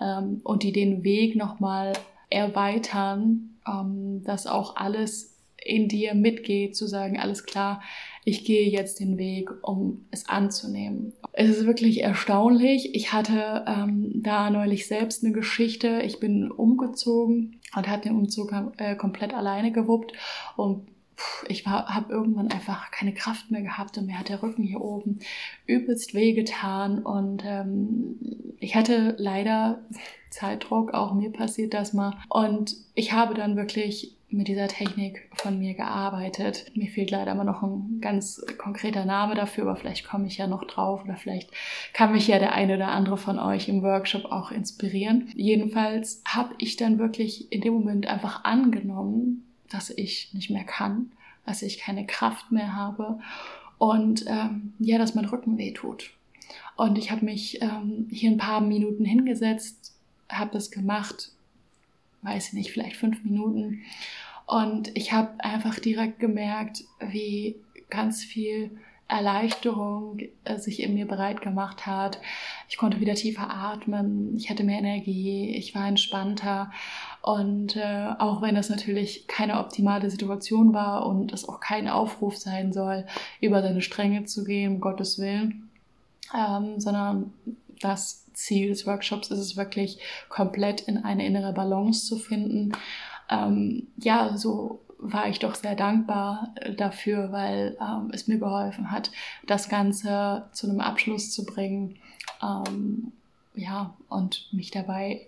ähm, 0.00 0.40
und 0.44 0.62
die 0.62 0.72
den 0.72 1.02
Weg 1.02 1.34
nochmal 1.36 1.94
erweitern, 2.30 3.56
ähm, 3.66 4.22
dass 4.24 4.46
auch 4.46 4.76
alles 4.76 5.34
in 5.64 5.88
dir 5.88 6.14
mitgeht, 6.14 6.76
zu 6.76 6.86
sagen, 6.86 7.18
alles 7.18 7.46
klar, 7.46 7.82
ich 8.24 8.44
gehe 8.44 8.68
jetzt 8.68 9.00
den 9.00 9.18
Weg, 9.18 9.50
um 9.62 10.06
es 10.10 10.28
anzunehmen. 10.28 11.12
Es 11.32 11.50
ist 11.50 11.66
wirklich 11.66 12.02
erstaunlich. 12.02 12.94
Ich 12.94 13.12
hatte 13.12 13.64
ähm, 13.66 14.12
da 14.22 14.50
neulich 14.50 14.86
selbst 14.86 15.22
eine 15.22 15.32
Geschichte. 15.32 16.00
Ich 16.02 16.20
bin 16.20 16.50
umgezogen 16.50 17.60
und 17.76 17.88
hatte 17.88 18.08
den 18.08 18.16
Umzug 18.16 18.52
äh, 18.78 18.96
komplett 18.96 19.34
alleine 19.34 19.72
gewuppt 19.72 20.12
und 20.56 20.88
ich 21.48 21.66
habe 21.66 22.12
irgendwann 22.12 22.50
einfach 22.50 22.90
keine 22.90 23.14
Kraft 23.14 23.50
mehr 23.50 23.62
gehabt 23.62 23.96
und 23.98 24.06
mir 24.06 24.18
hat 24.18 24.28
der 24.28 24.42
Rücken 24.42 24.64
hier 24.64 24.80
oben 24.80 25.20
übelst 25.66 26.14
wehgetan 26.14 27.00
und 27.00 27.44
ähm, 27.44 28.16
ich 28.58 28.74
hatte 28.74 29.14
leider 29.18 29.84
Zeitdruck, 30.30 30.92
auch 30.92 31.14
mir 31.14 31.30
passiert 31.30 31.74
das 31.74 31.92
mal 31.92 32.16
und 32.28 32.74
ich 32.94 33.12
habe 33.12 33.34
dann 33.34 33.56
wirklich 33.56 34.13
mit 34.28 34.48
dieser 34.48 34.68
Technik 34.68 35.30
von 35.34 35.58
mir 35.58 35.74
gearbeitet. 35.74 36.72
Mir 36.74 36.90
fehlt 36.90 37.10
leider 37.10 37.32
immer 37.32 37.44
noch 37.44 37.62
ein 37.62 38.00
ganz 38.00 38.44
konkreter 38.58 39.04
Name 39.04 39.34
dafür, 39.34 39.64
aber 39.64 39.76
vielleicht 39.76 40.06
komme 40.06 40.26
ich 40.26 40.38
ja 40.38 40.46
noch 40.46 40.64
drauf 40.64 41.04
oder 41.04 41.16
vielleicht 41.16 41.50
kann 41.92 42.12
mich 42.12 42.26
ja 42.26 42.38
der 42.38 42.52
eine 42.52 42.76
oder 42.76 42.88
andere 42.88 43.16
von 43.16 43.38
euch 43.38 43.68
im 43.68 43.82
Workshop 43.82 44.24
auch 44.26 44.50
inspirieren. 44.50 45.30
Jedenfalls 45.34 46.22
habe 46.26 46.54
ich 46.58 46.76
dann 46.76 46.98
wirklich 46.98 47.52
in 47.52 47.60
dem 47.60 47.74
Moment 47.74 48.06
einfach 48.06 48.44
angenommen, 48.44 49.44
dass 49.70 49.90
ich 49.90 50.32
nicht 50.34 50.50
mehr 50.50 50.64
kann, 50.64 51.12
dass 51.46 51.62
ich 51.62 51.78
keine 51.78 52.06
Kraft 52.06 52.50
mehr 52.50 52.74
habe 52.74 53.18
und 53.78 54.24
ähm, 54.26 54.72
ja, 54.78 54.98
dass 54.98 55.14
mein 55.14 55.26
Rücken 55.26 55.58
weh 55.58 55.72
tut. 55.72 56.10
Und 56.76 56.98
ich 56.98 57.10
habe 57.10 57.24
mich 57.24 57.60
ähm, 57.62 58.08
hier 58.10 58.30
ein 58.30 58.38
paar 58.38 58.60
Minuten 58.60 59.04
hingesetzt, 59.04 59.94
habe 60.28 60.50
das 60.52 60.70
gemacht, 60.70 61.30
weiß 62.24 62.48
ich 62.48 62.52
nicht, 62.54 62.72
vielleicht 62.72 62.96
fünf 62.96 63.22
Minuten. 63.24 63.82
Und 64.46 64.94
ich 64.96 65.12
habe 65.12 65.32
einfach 65.38 65.78
direkt 65.78 66.18
gemerkt, 66.18 66.84
wie 67.00 67.56
ganz 67.88 68.24
viel 68.24 68.70
Erleichterung 69.06 70.18
äh, 70.44 70.58
sich 70.58 70.82
in 70.82 70.94
mir 70.94 71.06
bereit 71.06 71.42
gemacht 71.42 71.86
hat. 71.86 72.18
Ich 72.68 72.78
konnte 72.78 73.00
wieder 73.00 73.14
tiefer 73.14 73.50
atmen, 73.50 74.34
ich 74.36 74.48
hatte 74.48 74.64
mehr 74.64 74.78
Energie, 74.78 75.54
ich 75.56 75.74
war 75.74 75.86
entspannter. 75.86 76.72
Und 77.20 77.76
äh, 77.76 78.08
auch 78.18 78.40
wenn 78.42 78.54
das 78.54 78.70
natürlich 78.70 79.26
keine 79.26 79.60
optimale 79.60 80.10
Situation 80.10 80.72
war 80.72 81.06
und 81.06 81.32
es 81.32 81.48
auch 81.48 81.60
kein 81.60 81.88
Aufruf 81.88 82.36
sein 82.36 82.72
soll, 82.72 83.06
über 83.40 83.62
seine 83.62 83.82
Stränge 83.82 84.24
zu 84.24 84.44
gehen, 84.44 84.74
um 84.74 84.80
Gottes 84.80 85.18
Willen, 85.18 85.70
ähm, 86.34 86.80
sondern 86.80 87.32
das 87.84 88.24
Ziel 88.32 88.68
des 88.68 88.86
Workshops 88.86 89.30
ist 89.30 89.38
es 89.38 89.56
wirklich 89.56 89.98
komplett 90.28 90.82
in 90.82 90.98
eine 90.98 91.26
innere 91.26 91.52
Balance 91.52 92.06
zu 92.06 92.18
finden. 92.18 92.72
Ähm, 93.30 93.88
ja, 93.96 94.36
so 94.36 94.80
war 94.98 95.28
ich 95.28 95.38
doch 95.38 95.54
sehr 95.54 95.74
dankbar 95.74 96.54
äh, 96.56 96.74
dafür, 96.74 97.30
weil 97.30 97.76
ähm, 97.80 98.10
es 98.12 98.26
mir 98.26 98.38
geholfen 98.38 98.90
hat, 98.90 99.10
das 99.46 99.68
Ganze 99.68 100.48
zu 100.52 100.68
einem 100.68 100.80
Abschluss 100.80 101.30
zu 101.30 101.44
bringen. 101.44 101.96
Ähm, 102.42 103.12
ja, 103.54 103.94
und 104.08 104.48
mich 104.52 104.70
dabei, 104.70 105.26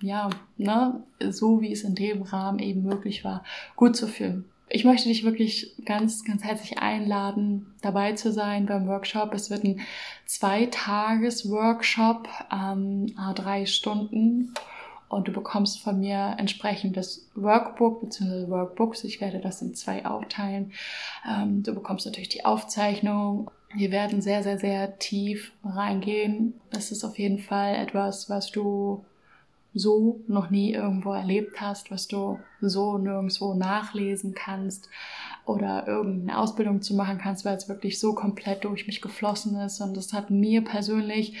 ja, 0.00 0.30
ne, 0.56 1.02
so 1.28 1.60
wie 1.60 1.72
es 1.72 1.82
in 1.82 1.94
dem 1.94 2.22
Rahmen 2.22 2.60
eben 2.60 2.82
möglich 2.82 3.24
war, 3.24 3.44
gut 3.76 3.96
zu 3.96 4.06
fühlen. 4.06 4.44
Ich 4.70 4.84
möchte 4.84 5.08
dich 5.08 5.24
wirklich 5.24 5.74
ganz, 5.84 6.24
ganz 6.24 6.44
herzlich 6.44 6.78
einladen, 6.78 7.74
dabei 7.80 8.12
zu 8.12 8.32
sein 8.32 8.66
beim 8.66 8.86
Workshop. 8.86 9.32
Es 9.32 9.50
wird 9.50 9.64
ein 9.64 9.80
Zweitages-Workshop, 10.26 12.28
ähm, 12.52 13.14
drei 13.34 13.64
Stunden 13.64 14.52
und 15.08 15.26
du 15.26 15.32
bekommst 15.32 15.80
von 15.80 16.00
mir 16.00 16.36
entsprechend 16.38 16.98
das 16.98 17.30
Workbook 17.34 18.02
bzw. 18.02 18.48
Workbooks. 18.48 19.04
Ich 19.04 19.22
werde 19.22 19.40
das 19.40 19.62
in 19.62 19.74
zwei 19.74 20.04
aufteilen. 20.04 20.72
Ähm, 21.26 21.62
du 21.62 21.74
bekommst 21.74 22.04
natürlich 22.04 22.28
die 22.28 22.44
Aufzeichnung. 22.44 23.50
Wir 23.74 23.90
werden 23.90 24.20
sehr, 24.20 24.42
sehr, 24.42 24.58
sehr 24.58 24.98
tief 24.98 25.52
reingehen. 25.64 26.60
Das 26.70 26.90
ist 26.90 27.04
auf 27.04 27.18
jeden 27.18 27.38
Fall 27.38 27.74
etwas, 27.74 28.28
was 28.28 28.50
du 28.50 29.02
so 29.78 30.20
noch 30.26 30.50
nie 30.50 30.72
irgendwo 30.72 31.12
erlebt 31.12 31.60
hast, 31.60 31.90
was 31.90 32.08
du 32.08 32.38
so 32.60 32.98
nirgendwo 32.98 33.54
nachlesen 33.54 34.34
kannst 34.34 34.88
oder 35.44 35.86
irgendeine 35.86 36.38
Ausbildung 36.38 36.82
zu 36.82 36.94
machen 36.94 37.18
kannst, 37.18 37.44
weil 37.44 37.56
es 37.56 37.68
wirklich 37.68 37.98
so 37.98 38.14
komplett 38.14 38.64
durch 38.64 38.86
mich 38.86 39.00
geflossen 39.00 39.58
ist. 39.60 39.80
Und 39.80 39.96
das 39.96 40.12
hat 40.12 40.30
mir 40.30 40.62
persönlich 40.62 41.36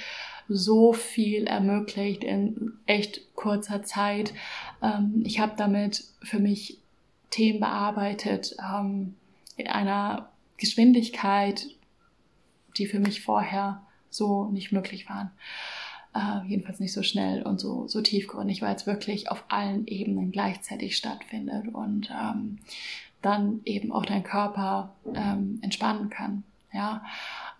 so 0.48 0.92
viel 0.92 1.46
ermöglicht 1.46 2.24
in 2.24 2.72
echt 2.86 3.34
kurzer 3.34 3.82
Zeit. 3.82 4.32
Ähm, 4.82 5.22
ich 5.24 5.40
habe 5.40 5.52
damit 5.56 6.04
für 6.22 6.38
mich 6.38 6.78
Themen 7.30 7.60
bearbeitet 7.60 8.56
ähm, 8.58 9.14
in 9.56 9.66
einer 9.66 10.30
Geschwindigkeit, 10.56 11.66
die 12.78 12.86
für 12.86 13.00
mich 13.00 13.20
vorher 13.20 13.82
so 14.10 14.46
nicht 14.46 14.72
möglich 14.72 15.08
waren. 15.08 15.30
Äh, 16.14 16.46
jedenfalls 16.48 16.80
nicht 16.80 16.92
so 16.92 17.02
schnell 17.02 17.42
und 17.42 17.60
so, 17.60 17.86
so 17.86 18.00
tiefgründig, 18.00 18.62
weil 18.62 18.74
es 18.74 18.86
wirklich 18.86 19.30
auf 19.30 19.44
allen 19.48 19.86
Ebenen 19.86 20.32
gleichzeitig 20.32 20.96
stattfindet 20.96 21.68
und 21.68 22.10
ähm, 22.10 22.58
dann 23.20 23.60
eben 23.64 23.92
auch 23.92 24.06
dein 24.06 24.22
Körper 24.22 24.94
ähm, 25.14 25.58
entspannen 25.62 26.08
kann. 26.08 26.44
Ja, 26.72 27.04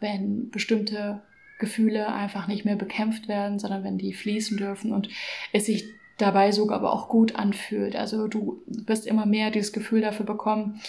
wenn 0.00 0.50
bestimmte 0.50 1.22
Gefühle 1.58 2.12
einfach 2.12 2.46
nicht 2.46 2.64
mehr 2.64 2.76
bekämpft 2.76 3.28
werden, 3.28 3.58
sondern 3.58 3.84
wenn 3.84 3.98
die 3.98 4.14
fließen 4.14 4.56
dürfen 4.56 4.92
und 4.92 5.08
es 5.52 5.66
sich 5.66 5.84
dabei 6.18 6.52
sogar 6.52 6.78
aber 6.78 6.92
auch 6.92 7.08
gut 7.08 7.36
anfühlt. 7.36 7.96
Also 7.96 8.28
du 8.28 8.62
wirst 8.66 9.06
immer 9.06 9.26
mehr 9.26 9.50
dieses 9.50 9.72
Gefühl 9.72 10.00
dafür 10.00 10.26
bekommen, 10.26 10.80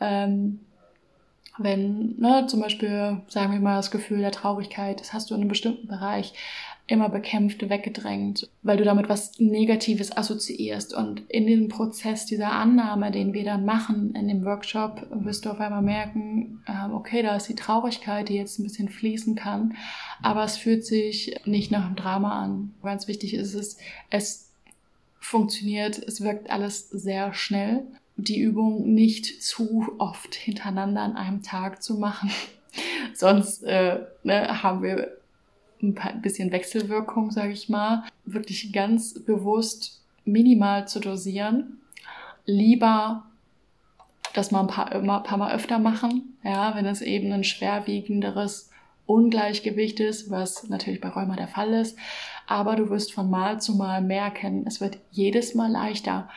ähm, 0.00 0.60
wenn 1.58 2.18
ne, 2.18 2.46
zum 2.48 2.60
Beispiel, 2.60 3.22
sagen 3.28 3.52
wir 3.52 3.60
mal, 3.60 3.76
das 3.76 3.90
Gefühl 3.90 4.18
der 4.18 4.32
Traurigkeit, 4.32 5.00
das 5.00 5.12
hast 5.12 5.30
du 5.30 5.34
in 5.34 5.40
einem 5.40 5.48
bestimmten 5.48 5.88
Bereich, 5.88 6.34
immer 6.88 7.08
bekämpft, 7.08 7.68
weggedrängt, 7.68 8.48
weil 8.62 8.76
du 8.76 8.84
damit 8.84 9.08
was 9.08 9.40
Negatives 9.40 10.16
assoziierst. 10.16 10.94
Und 10.94 11.28
in 11.28 11.46
dem 11.46 11.68
Prozess 11.68 12.26
dieser 12.26 12.52
Annahme, 12.52 13.10
den 13.10 13.34
wir 13.34 13.44
dann 13.44 13.64
machen 13.64 14.14
in 14.14 14.28
dem 14.28 14.44
Workshop, 14.44 15.04
wirst 15.10 15.44
du 15.44 15.50
auf 15.50 15.58
einmal 15.58 15.82
merken, 15.82 16.62
ähm, 16.68 16.94
okay, 16.94 17.22
da 17.22 17.34
ist 17.36 17.48
die 17.48 17.56
Traurigkeit, 17.56 18.28
die 18.28 18.34
jetzt 18.34 18.58
ein 18.58 18.62
bisschen 18.62 18.88
fließen 18.88 19.34
kann, 19.34 19.76
aber 20.22 20.44
es 20.44 20.56
fühlt 20.56 20.86
sich 20.86 21.40
nicht 21.44 21.72
nach 21.72 21.86
einem 21.86 21.96
Drama 21.96 22.40
an. 22.40 22.74
Ganz 22.82 23.08
wichtig 23.08 23.34
ist 23.34 23.54
es, 23.54 23.78
es 24.10 24.52
funktioniert, 25.18 25.98
es 25.98 26.20
wirkt 26.20 26.50
alles 26.50 26.88
sehr 26.90 27.34
schnell. 27.34 27.82
Die 28.16 28.38
Übung 28.38 28.94
nicht 28.94 29.42
zu 29.42 29.92
oft 29.98 30.36
hintereinander 30.36 31.02
an 31.02 31.16
einem 31.16 31.42
Tag 31.42 31.82
zu 31.82 31.94
machen. 31.98 32.30
Sonst 33.14 33.64
äh, 33.64 34.00
ne, 34.22 34.62
haben 34.62 34.82
wir 34.82 35.16
ein 35.82 36.22
bisschen 36.22 36.52
Wechselwirkung, 36.52 37.30
sage 37.30 37.52
ich 37.52 37.68
mal, 37.68 38.04
wirklich 38.24 38.72
ganz 38.72 39.14
bewusst 39.14 40.00
minimal 40.24 40.88
zu 40.88 41.00
dosieren. 41.00 41.78
Lieber 42.44 43.24
das 44.34 44.50
mal 44.50 44.60
ein 44.60 44.66
paar, 44.66 44.92
immer, 44.92 45.20
paar 45.20 45.38
Mal 45.38 45.54
öfter 45.54 45.78
machen, 45.78 46.36
ja, 46.42 46.74
wenn 46.74 46.86
es 46.86 47.00
eben 47.00 47.32
ein 47.32 47.44
schwerwiegenderes 47.44 48.70
Ungleichgewicht 49.06 50.00
ist, 50.00 50.30
was 50.30 50.68
natürlich 50.68 51.00
bei 51.00 51.08
Rheuma 51.08 51.36
der 51.36 51.48
Fall 51.48 51.72
ist. 51.74 51.96
Aber 52.46 52.76
du 52.76 52.90
wirst 52.90 53.12
von 53.12 53.30
Mal 53.30 53.60
zu 53.60 53.74
Mal 53.76 54.02
merken, 54.02 54.64
es 54.66 54.80
wird 54.80 54.98
jedes 55.10 55.54
Mal 55.54 55.70
leichter. 55.70 56.28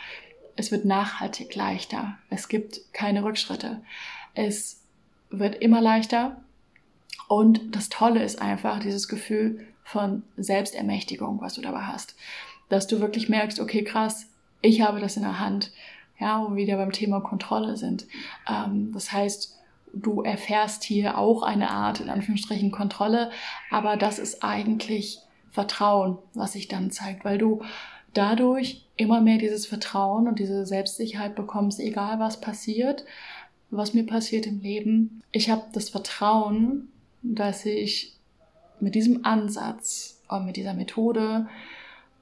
Es 0.56 0.72
wird 0.72 0.86
nachhaltig 0.86 1.56
leichter. 1.56 2.18
Es 2.30 2.48
gibt 2.48 2.82
keine 2.94 3.24
Rückschritte. 3.24 3.82
Es 4.34 4.84
wird 5.30 5.56
immer 5.56 5.82
leichter 5.82 6.38
und 7.30 7.76
das 7.76 7.90
Tolle 7.90 8.24
ist 8.24 8.42
einfach 8.42 8.80
dieses 8.80 9.08
Gefühl 9.08 9.68
von 9.84 10.24
Selbstermächtigung, 10.36 11.40
was 11.42 11.54
du 11.54 11.62
dabei 11.62 11.82
hast. 11.82 12.16
Dass 12.70 12.88
du 12.88 13.00
wirklich 13.02 13.30
merkst, 13.30 13.60
okay, 13.60 13.84
krass, 13.84 14.26
ich 14.62 14.82
habe 14.82 15.00
das 15.00 15.16
in 15.16 15.22
der 15.22 15.40
Hand. 15.40 15.72
Ja, 16.20 16.44
wo 16.44 16.50
wir 16.50 16.64
wieder 16.64 16.78
beim 16.78 16.92
Thema 16.92 17.22
Kontrolle 17.22 17.78
sind. 17.78 18.08
Ähm, 18.50 18.92
das 18.94 19.12
heißt, 19.12 19.60
du 19.94 20.24
erfährst 20.24 20.84
hier 20.84 21.20
auch 21.20 21.44
eine 21.44 21.70
Art, 21.70 22.00
in 22.00 22.10
Anführungsstrichen, 22.10 22.72
Kontrolle, 22.72 23.30
aber 23.70 23.96
das 23.96 24.18
ist 24.18 24.44
eigentlich 24.44 25.20
Vertrauen, 25.52 26.18
was 26.34 26.54
sich 26.54 26.68
dann 26.68 26.90
zeigt, 26.90 27.24
weil 27.26 27.38
du 27.38 27.62
dadurch 28.16 28.88
immer 28.96 29.22
mehr 29.22 29.38
dieses 29.38 29.68
Vertrauen 29.68 30.28
und 30.28 30.40
diese 30.40 30.66
Selbstsicherheit 30.66 31.36
bekommst, 31.36 31.80
egal 31.80 32.20
was 32.20 32.42
passiert, 32.42 33.06
was 33.70 33.94
mir 33.94 34.06
passiert 34.06 34.48
im 34.48 34.62
Leben. 34.62 35.22
Ich 35.32 35.52
habe 35.52 35.66
das 35.74 35.90
Vertrauen, 35.90 36.90
dass 37.22 37.66
ich 37.66 38.16
mit 38.80 38.96
diesem 38.96 39.26
Ansatz 39.26 40.22
und 40.28 40.46
mit 40.46 40.56
dieser 40.56 40.74
Methode 40.74 41.48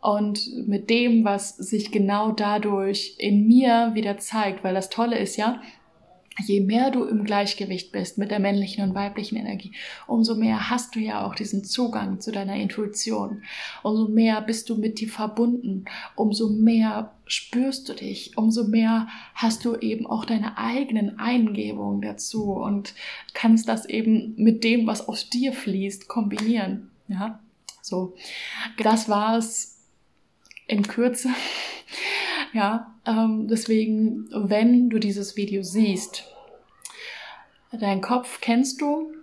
und 0.02 0.68
mit 0.68 0.90
dem, 0.90 1.26
was 1.26 1.56
sich 1.58 1.92
genau 1.92 2.32
dadurch 2.32 3.16
in 3.18 3.48
mir 3.48 3.92
wieder 3.94 4.18
zeigt, 4.18 4.64
weil 4.64 4.74
das 4.74 4.90
Tolle 4.90 5.18
ist 5.18 5.38
ja, 5.38 5.62
je 6.46 6.62
mehr 6.62 6.92
du 6.92 7.04
im 7.04 7.24
Gleichgewicht 7.24 7.92
bist 7.92 8.18
mit 8.18 8.32
der 8.32 8.40
männlichen 8.40 8.84
und 8.84 8.96
weiblichen 8.96 9.38
Energie, 9.38 9.74
umso 10.06 10.36
mehr 10.36 10.70
hast 10.70 10.96
du 10.96 11.00
ja 11.00 11.26
auch 11.26 11.36
diesen 11.36 11.64
Zugang 11.64 12.20
zu 12.20 12.32
deiner 12.32 12.56
Intuition. 12.56 13.44
Umso 13.84 14.08
mehr 14.08 14.42
bist 14.42 14.70
du 14.70 14.76
mit 14.76 15.00
dir 15.00 15.10
verbunden. 15.10 15.86
Umso 16.16 16.50
mehr 16.50 17.14
spürst 17.26 17.90
du 17.90 17.94
dich. 17.94 18.38
Umso 18.38 18.66
mehr 18.66 19.08
hast 19.34 19.66
du 19.66 19.76
eben 19.76 20.06
auch 20.06 20.26
deine 20.26 20.58
eigenen 20.58 21.20
Eingebungen 21.20 22.02
dazu 22.02 22.54
und 22.54 22.94
kannst 23.34 23.68
das 23.68 23.86
eben 23.86 24.34
mit 24.38 24.64
dem, 24.64 24.88
was 24.88 25.08
aus 25.08 25.30
dir 25.30 25.54
fließt, 25.54 26.08
kombinieren. 26.08 26.92
Ja, 27.08 27.40
so. 27.82 28.16
Das 28.84 29.10
war 29.10 29.38
es 29.38 29.78
in 30.68 30.84
Kürze. 30.84 31.30
Ja, 32.58 32.92
ähm, 33.06 33.48
deswegen, 33.48 34.26
wenn 34.32 34.90
du 34.90 34.98
dieses 34.98 35.38
Video 35.38 35.62
siehst, 35.62 36.24
dein 37.72 38.02
Kopf 38.02 38.42
kennst 38.42 38.82
du, 38.82 39.14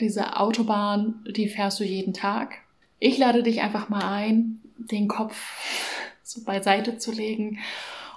diese 0.00 0.40
Autobahn, 0.40 1.24
die 1.30 1.48
fährst 1.48 1.78
du 1.78 1.84
jeden 1.84 2.14
Tag. 2.14 2.56
Ich 2.98 3.16
lade 3.16 3.44
dich 3.44 3.60
einfach 3.60 3.88
mal 3.90 4.12
ein, 4.12 4.60
den 4.76 5.06
Kopf 5.06 5.36
so 6.24 6.42
beiseite 6.42 6.98
zu 6.98 7.12
legen 7.12 7.60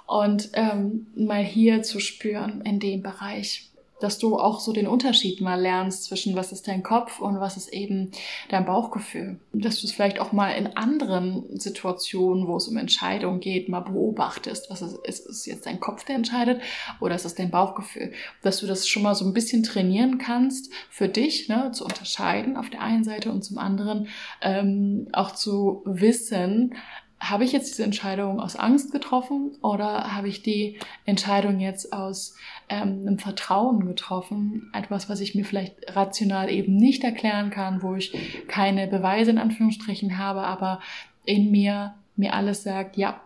und 0.08 0.50
ähm, 0.54 1.06
mal 1.14 1.44
hier 1.44 1.84
zu 1.84 2.00
spüren 2.00 2.62
in 2.62 2.80
dem 2.80 3.04
Bereich 3.04 3.70
dass 4.00 4.18
du 4.18 4.38
auch 4.38 4.60
so 4.60 4.72
den 4.72 4.86
Unterschied 4.86 5.40
mal 5.40 5.60
lernst 5.60 6.04
zwischen 6.04 6.36
was 6.36 6.52
ist 6.52 6.68
dein 6.68 6.82
Kopf 6.82 7.20
und 7.20 7.40
was 7.40 7.56
ist 7.56 7.72
eben 7.72 8.10
dein 8.48 8.66
Bauchgefühl. 8.66 9.40
Dass 9.52 9.80
du 9.80 9.86
es 9.86 9.92
vielleicht 9.92 10.20
auch 10.20 10.32
mal 10.32 10.50
in 10.50 10.76
anderen 10.76 11.58
Situationen, 11.58 12.46
wo 12.46 12.56
es 12.56 12.68
um 12.68 12.76
Entscheidungen 12.76 13.40
geht, 13.40 13.68
mal 13.68 13.80
beobachtest. 13.80 14.70
Was 14.70 14.82
ist, 14.82 14.98
ist 15.04 15.26
es 15.26 15.46
jetzt 15.46 15.66
dein 15.66 15.80
Kopf, 15.80 16.04
der 16.04 16.16
entscheidet 16.16 16.60
oder 17.00 17.14
ist 17.14 17.24
es 17.24 17.34
dein 17.34 17.50
Bauchgefühl? 17.50 18.12
Dass 18.42 18.60
du 18.60 18.66
das 18.66 18.86
schon 18.86 19.02
mal 19.02 19.14
so 19.14 19.24
ein 19.24 19.32
bisschen 19.32 19.62
trainieren 19.62 20.18
kannst 20.18 20.72
für 20.90 21.08
dich, 21.08 21.48
ne, 21.48 21.70
zu 21.72 21.84
unterscheiden 21.84 22.56
auf 22.56 22.68
der 22.70 22.82
einen 22.82 23.04
Seite 23.04 23.30
und 23.30 23.42
zum 23.42 23.58
anderen 23.58 24.08
ähm, 24.42 25.08
auch 25.12 25.32
zu 25.32 25.82
wissen, 25.84 26.74
habe 27.18 27.44
ich 27.44 27.52
jetzt 27.52 27.70
diese 27.70 27.84
Entscheidung 27.84 28.40
aus 28.40 28.56
Angst 28.56 28.92
getroffen 28.92 29.56
oder 29.62 30.14
habe 30.14 30.28
ich 30.28 30.42
die 30.42 30.78
Entscheidung 31.06 31.60
jetzt 31.60 31.92
aus 31.92 32.36
ähm, 32.68 33.00
einem 33.06 33.18
Vertrauen 33.18 33.86
getroffen? 33.86 34.70
Etwas, 34.74 35.08
was 35.08 35.20
ich 35.20 35.34
mir 35.34 35.44
vielleicht 35.44 35.96
rational 35.96 36.50
eben 36.50 36.76
nicht 36.76 37.04
erklären 37.04 37.50
kann, 37.50 37.82
wo 37.82 37.94
ich 37.94 38.12
keine 38.48 38.86
Beweise 38.86 39.30
in 39.30 39.38
Anführungsstrichen 39.38 40.18
habe, 40.18 40.42
aber 40.42 40.80
in 41.24 41.50
mir 41.50 41.94
mir 42.16 42.34
alles 42.34 42.62
sagt, 42.62 42.96
ja, 42.96 43.20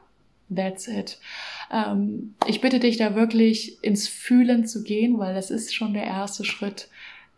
that's 0.55 0.88
it. 0.88 1.18
Ähm, 1.72 2.35
ich 2.46 2.61
bitte 2.61 2.81
dich 2.81 2.96
da 2.96 3.14
wirklich 3.14 3.83
ins 3.83 4.09
Fühlen 4.09 4.66
zu 4.66 4.83
gehen, 4.83 5.18
weil 5.18 5.35
das 5.35 5.50
ist 5.50 5.74
schon 5.74 5.94
der 5.94 6.05
erste 6.05 6.44
Schritt 6.44 6.88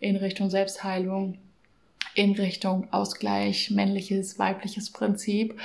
in 0.01 0.17
Richtung 0.17 0.51
Selbstheilung 0.51 1.39
in 2.15 2.33
Richtung 2.33 2.93
Ausgleich, 2.93 3.71
männliches, 3.71 4.39
weibliches 4.39 4.91
Prinzip. 4.91 5.59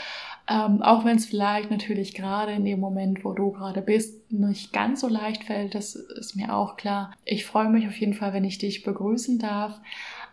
Ähm, 0.50 0.82
auch 0.82 1.04
wenn 1.04 1.18
es 1.18 1.26
vielleicht 1.26 1.72
natürlich 1.72 2.14
gerade 2.14 2.54
in 2.54 2.64
dem 2.64 2.80
Moment, 2.80 3.26
wo 3.26 3.34
du 3.34 3.52
gerade 3.52 3.82
bist, 3.82 4.32
nicht 4.32 4.72
ganz 4.72 5.02
so 5.02 5.10
leicht 5.10 5.44
fällt, 5.44 5.76
das 5.76 5.96
ist 5.96 6.36
mir 6.36 6.56
auch 6.56 6.78
klar. 6.78 7.12
Ich 7.26 7.46
freue 7.46 7.70
mich 7.70 7.88
auf 7.88 7.98
jeden 7.98 8.14
Fall, 8.14 8.34
wenn 8.34 8.46
ich 8.46 8.58
dich 8.58 8.84
begrüßen 8.84 9.40
darf. 9.40 9.80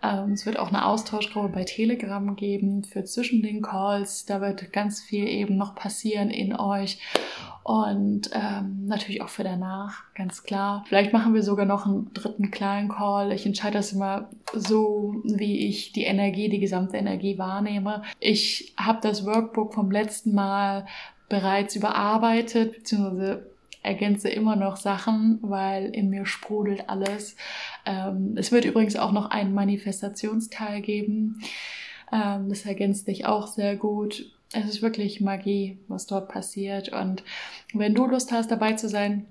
Ähm, 0.04 0.32
es 0.32 0.44
wird 0.44 0.58
auch 0.58 0.68
eine 0.68 0.84
Austauschgruppe 0.84 1.48
bei 1.48 1.64
Telegram 1.64 2.36
geben 2.36 2.84
für 2.84 3.04
zwischen 3.04 3.42
den 3.42 3.62
Calls. 3.62 4.26
Da 4.26 4.40
wird 4.40 4.72
ganz 4.72 5.00
viel 5.00 5.26
eben 5.26 5.56
noch 5.56 5.74
passieren 5.74 6.30
in 6.30 6.54
euch 6.54 6.98
und 7.62 8.28
ähm, 8.34 8.86
natürlich 8.86 9.22
auch 9.22 9.30
für 9.30 9.44
danach, 9.44 10.02
ganz 10.14 10.42
klar. 10.42 10.84
Vielleicht 10.86 11.14
machen 11.14 11.32
wir 11.32 11.42
sogar 11.42 11.64
noch 11.64 11.86
einen 11.86 12.12
dritten 12.12 12.50
kleinen 12.50 12.90
Call. 12.90 13.32
Ich 13.32 13.46
entscheide 13.46 13.78
das 13.78 13.92
immer 13.92 14.28
so, 14.52 15.14
wie 15.24 15.66
ich 15.66 15.92
die 15.92 16.04
Energie, 16.04 16.50
die 16.50 16.60
gesamte 16.60 16.98
Energie 16.98 17.38
wahrnehme. 17.38 18.02
Ich 18.20 18.74
habe 18.76 18.98
das 19.00 19.24
Workbook 19.24 19.72
vom 19.72 19.90
letzten 19.90 20.34
Mal 20.34 20.86
bereits 21.30 21.74
überarbeitet, 21.74 22.74
beziehungsweise 22.74 23.46
ergänze 23.82 24.30
immer 24.30 24.56
noch 24.56 24.76
Sachen, 24.76 25.38
weil 25.42 25.86
in 25.94 26.10
mir 26.10 26.26
sprudelt 26.26 26.88
alles. 26.88 27.36
Ähm, 27.86 28.34
es 28.36 28.52
wird 28.52 28.64
übrigens 28.64 28.96
auch 28.96 29.12
noch 29.12 29.30
einen 29.30 29.54
Manifestationsteil 29.54 30.80
geben. 30.80 31.40
Ähm, 32.12 32.48
das 32.48 32.64
ergänzt 32.64 33.08
dich 33.08 33.26
auch 33.26 33.46
sehr 33.46 33.76
gut 33.76 34.30
es 34.54 34.66
ist 34.66 34.82
wirklich 34.82 35.20
Magie, 35.20 35.78
was 35.88 36.06
dort 36.06 36.28
passiert. 36.28 36.90
Und 36.90 37.24
wenn 37.72 37.94
du 37.94 38.06
Lust 38.06 38.32
hast, 38.32 38.50
dabei 38.50 38.74
zu 38.74 38.88
sein, 38.88 39.26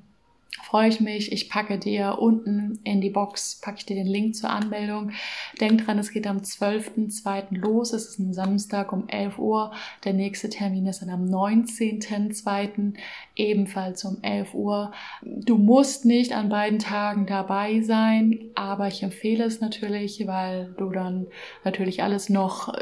freue 0.61 0.89
ich 0.89 0.99
mich. 0.99 1.31
Ich 1.31 1.49
packe 1.49 1.77
dir 1.77 2.19
unten 2.19 2.79
in 2.83 3.01
die 3.01 3.09
Box, 3.09 3.59
packe 3.61 3.77
ich 3.79 3.85
dir 3.85 3.95
den 3.95 4.07
Link 4.07 4.35
zur 4.35 4.49
Anmeldung. 4.49 5.11
Denk 5.59 5.85
dran, 5.85 5.99
es 5.99 6.11
geht 6.11 6.27
am 6.27 6.37
12.02. 6.37 7.57
los. 7.57 7.93
Es 7.93 8.09
ist 8.09 8.19
ein 8.19 8.33
Samstag 8.33 8.93
um 8.93 9.07
11 9.07 9.39
Uhr. 9.39 9.71
Der 10.03 10.13
nächste 10.13 10.49
Termin 10.49 10.85
ist 10.85 11.01
dann 11.01 11.09
am 11.09 11.25
19.02. 11.25 12.93
ebenfalls 13.35 14.05
um 14.05 14.17
11 14.21 14.53
Uhr. 14.53 14.91
Du 15.21 15.57
musst 15.57 16.05
nicht 16.05 16.33
an 16.33 16.49
beiden 16.49 16.79
Tagen 16.79 17.25
dabei 17.25 17.81
sein, 17.81 18.39
aber 18.55 18.87
ich 18.87 19.01
empfehle 19.03 19.45
es 19.45 19.59
natürlich, 19.61 20.25
weil 20.27 20.73
du 20.77 20.89
dann 20.89 21.27
natürlich 21.63 22.03
alles 22.03 22.29
noch 22.29 22.73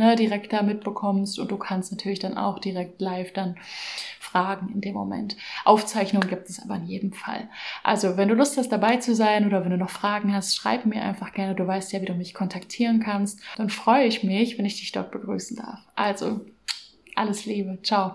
ne, 0.00 0.16
direkt 0.16 0.52
da 0.52 0.62
mitbekommst 0.62 1.38
und 1.38 1.50
du 1.50 1.58
kannst 1.58 1.92
natürlich 1.92 2.18
dann 2.18 2.36
auch 2.36 2.58
direkt 2.58 3.00
live 3.00 3.32
dann 3.32 3.56
fragen 4.18 4.70
in 4.72 4.80
dem 4.80 4.94
Moment. 4.94 5.36
Aufzeichnung 5.64 6.22
gibt 6.26 6.48
es 6.48 6.62
aber 6.62 6.76
in 6.76 6.86
jedem 6.86 7.12
Fall. 7.12 7.48
Also, 7.84 8.16
wenn 8.16 8.28
du 8.28 8.34
Lust 8.34 8.56
hast, 8.56 8.70
dabei 8.70 8.96
zu 8.96 9.14
sein 9.14 9.46
oder 9.46 9.62
wenn 9.62 9.70
du 9.70 9.76
noch 9.76 9.90
Fragen 9.90 10.34
hast, 10.34 10.56
schreib 10.56 10.86
mir 10.86 11.02
einfach 11.02 11.32
gerne. 11.32 11.54
Du 11.54 11.66
weißt 11.66 11.92
ja, 11.92 12.00
wie 12.00 12.06
du 12.06 12.14
mich 12.14 12.32
kontaktieren 12.32 13.00
kannst. 13.00 13.40
Dann 13.56 13.68
freue 13.68 14.06
ich 14.06 14.24
mich, 14.24 14.56
wenn 14.56 14.64
ich 14.64 14.80
dich 14.80 14.92
dort 14.92 15.10
begrüßen 15.10 15.56
darf. 15.56 15.80
Also, 15.96 16.40
alles 17.14 17.44
Liebe. 17.44 17.78
Ciao. 17.82 18.14